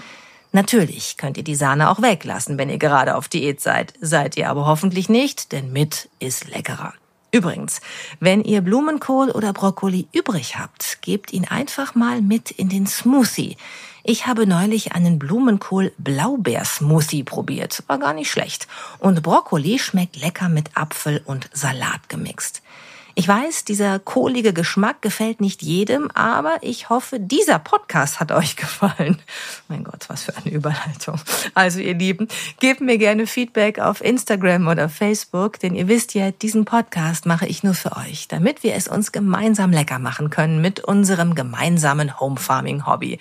Natürlich 0.52 1.18
könnt 1.18 1.38
ihr 1.38 1.44
die 1.44 1.56
Sahne 1.56 1.90
auch 1.90 2.02
weglassen, 2.02 2.58
wenn 2.58 2.70
ihr 2.70 2.80
gerade 2.80 3.16
auf 3.16 3.28
Diät 3.28 3.62
seid. 3.62 3.94
Seid 4.02 4.38
ihr 4.38 4.50
aber 4.50 4.66
hoffentlich 4.66 5.08
nicht, 5.08 5.52
denn 5.52 5.72
mit 5.72 6.10
ist 6.20 6.48
leckerer. 6.48 6.94
Übrigens, 7.32 7.82
wenn 8.20 8.44
ihr 8.44 8.62
Blumenkohl 8.62 9.30
oder 9.30 9.54
Brokkoli 9.54 10.08
übrig 10.14 10.58
habt, 10.58 11.02
gebt 11.02 11.32
ihn 11.34 11.46
einfach 11.46 11.94
mal 11.94 12.22
mit 12.22 12.52
in 12.52 12.70
den 12.70 12.88
Smoothie. 12.88 13.58
Ich 14.04 14.26
habe 14.26 14.48
neulich 14.48 14.94
einen 14.94 15.20
Blumenkohl-Blaubeer-Smoothie 15.20 17.24
probiert. 17.24 17.84
War 17.88 18.00
gar 18.00 18.14
nicht 18.14 18.32
schlecht. 18.32 18.70
Und 19.00 19.22
Brokkoli 19.22 19.78
schmeckt 19.78 20.16
lecker 20.16 20.48
mit 20.48 20.78
Apfel 20.78 21.22
und 21.26 21.50
Salat 21.52 22.08
gemixt. 22.08 22.62
Ich 23.20 23.28
weiß, 23.28 23.66
dieser 23.66 23.98
kohlige 23.98 24.54
Geschmack 24.54 25.02
gefällt 25.02 25.42
nicht 25.42 25.64
jedem, 25.64 26.12
aber 26.12 26.58
ich 26.62 26.90
hoffe, 26.90 27.20
dieser 27.20 27.58
Podcast 27.58 28.20
hat 28.20 28.32
euch 28.32 28.56
gefallen. 28.56 29.18
Mein 29.68 29.84
Gott, 29.84 30.08
was 30.08 30.26
für 30.26 30.38
eine 30.38 30.52
Überleitung. 30.52 31.20
Also 31.56 31.80
ihr 31.80 31.96
Lieben, 31.96 32.28
gebt 32.60 32.80
mir 32.80 33.00
gerne 33.00 33.26
Feedback 33.26 33.80
auf 33.80 34.04
Instagram 34.04 34.68
oder 34.68 34.88
Facebook, 34.88 35.60
denn 35.60 35.74
ihr 35.74 35.88
wisst 35.88 36.14
ja, 36.14 36.30
diesen 36.30 36.66
Podcast 36.66 37.26
mache 37.26 37.48
ich 37.48 37.64
nur 37.64 37.74
für 37.74 37.98
euch, 37.98 38.28
damit 38.28 38.62
wir 38.62 38.76
es 38.76 38.88
uns 38.88 39.12
gemeinsam 39.12 39.72
lecker 39.72 39.98
machen 39.98 40.30
können 40.30 40.62
mit 40.62 40.82
unserem 40.82 41.34
gemeinsamen 41.34 42.20
Home 42.20 42.38
Farming 42.38 42.86
Hobby. 42.86 43.18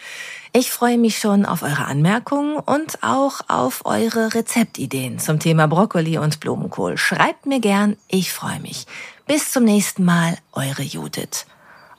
Ich 0.52 0.70
freue 0.70 0.98
mich 0.98 1.18
schon 1.18 1.46
auf 1.46 1.62
eure 1.62 1.86
Anmerkungen 1.86 2.56
und 2.56 3.02
auch 3.02 3.40
auf 3.48 3.84
eure 3.84 4.34
Rezeptideen 4.34 5.18
zum 5.18 5.38
Thema 5.38 5.68
Brokkoli 5.68 6.18
und 6.18 6.40
Blumenkohl. 6.40 6.98
Schreibt 6.98 7.46
mir 7.46 7.60
gern, 7.60 7.96
ich 8.08 8.32
freue 8.32 8.60
mich. 8.60 8.86
Bis 9.26 9.50
zum 9.50 9.64
nächsten 9.64 10.04
Mal, 10.04 10.38
eure 10.52 10.82
Judith. 10.82 11.46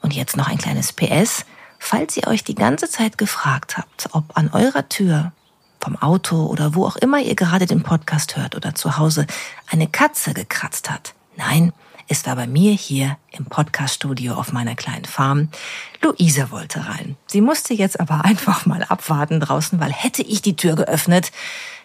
Und 0.02 0.14
jetzt 0.14 0.38
noch 0.38 0.48
ein 0.48 0.58
kleines 0.58 0.94
PS. 0.94 1.46
Falls 1.78 2.16
ihr 2.16 2.26
euch 2.28 2.46
die 2.46 2.56
ganze 2.56 2.90
Zeit 2.90 3.18
gefragt 3.18 3.78
habt, 3.78 4.08
ob 4.14 4.38
an 4.38 4.50
eurer 4.54 4.88
Tür 4.88 5.34
vom 5.82 5.98
Auto 5.98 6.46
oder 6.46 6.74
wo 6.74 6.86
auch 6.86 6.96
immer 6.96 7.20
ihr 7.20 7.36
gerade 7.36 7.66
den 7.66 7.84
Podcast 7.84 8.38
hört 8.38 8.56
oder 8.56 8.76
zu 8.76 8.98
Hause 8.98 9.28
eine 9.70 9.88
Katze 9.88 10.34
gekratzt 10.34 10.90
hat. 10.90 11.16
Nein, 11.36 11.74
es 12.08 12.26
war 12.26 12.36
bei 12.36 12.48
mir 12.48 12.72
hier 12.72 13.18
im 13.32 13.46
Podcaststudio 13.46 14.34
auf 14.34 14.54
meiner 14.54 14.76
kleinen 14.76 15.06
Farm. 15.06 15.50
Luise 16.02 16.52
wollte 16.52 16.88
rein. 16.88 17.18
Sie 17.28 17.42
musste 17.42 17.74
jetzt 17.74 18.00
aber 18.00 18.24
einfach 18.26 18.66
mal 18.66 18.84
abwarten 18.84 19.40
draußen, 19.40 19.80
weil 19.80 19.92
hätte 19.92 20.22
ich 20.22 20.42
die 20.42 20.56
Tür 20.56 20.76
geöffnet, 20.76 21.32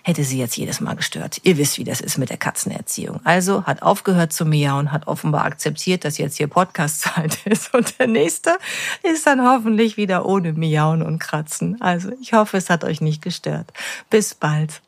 hätte 0.02 0.24
sie 0.24 0.38
jetzt 0.38 0.56
jedes 0.56 0.80
Mal 0.80 0.94
gestört. 0.94 1.40
Ihr 1.42 1.58
wisst, 1.58 1.78
wie 1.78 1.84
das 1.84 2.00
ist 2.00 2.18
mit 2.18 2.30
der 2.30 2.36
Katzenerziehung. 2.36 3.20
Also 3.24 3.64
hat 3.64 3.82
aufgehört 3.82 4.32
zu 4.32 4.44
miauen, 4.44 4.92
hat 4.92 5.06
offenbar 5.06 5.44
akzeptiert, 5.44 6.04
dass 6.04 6.18
jetzt 6.18 6.36
hier 6.36 6.48
Podcast-Zeit 6.48 7.38
ist. 7.46 7.74
Und 7.74 7.98
der 7.98 8.06
nächste 8.06 8.58
ist 9.02 9.26
dann 9.26 9.42
hoffentlich 9.42 9.96
wieder 9.96 10.26
ohne 10.26 10.52
Miauen 10.52 11.02
und 11.02 11.18
Kratzen. 11.18 11.80
Also 11.80 12.10
ich 12.20 12.32
hoffe, 12.32 12.56
es 12.56 12.70
hat 12.70 12.84
euch 12.84 13.00
nicht 13.00 13.22
gestört. 13.22 13.72
Bis 14.10 14.34
bald. 14.34 14.82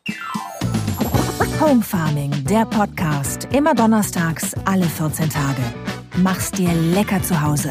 Home 1.61 1.83
Farming, 1.83 2.33
der 2.44 2.64
Podcast. 2.64 3.48
Immer 3.52 3.74
donnerstags, 3.74 4.54
alle 4.64 4.87
14 4.87 5.28
Tage. 5.28 5.62
Mach's 6.16 6.50
dir 6.50 6.72
lecker 6.72 7.22
zu 7.22 7.40
Hause. 7.40 7.70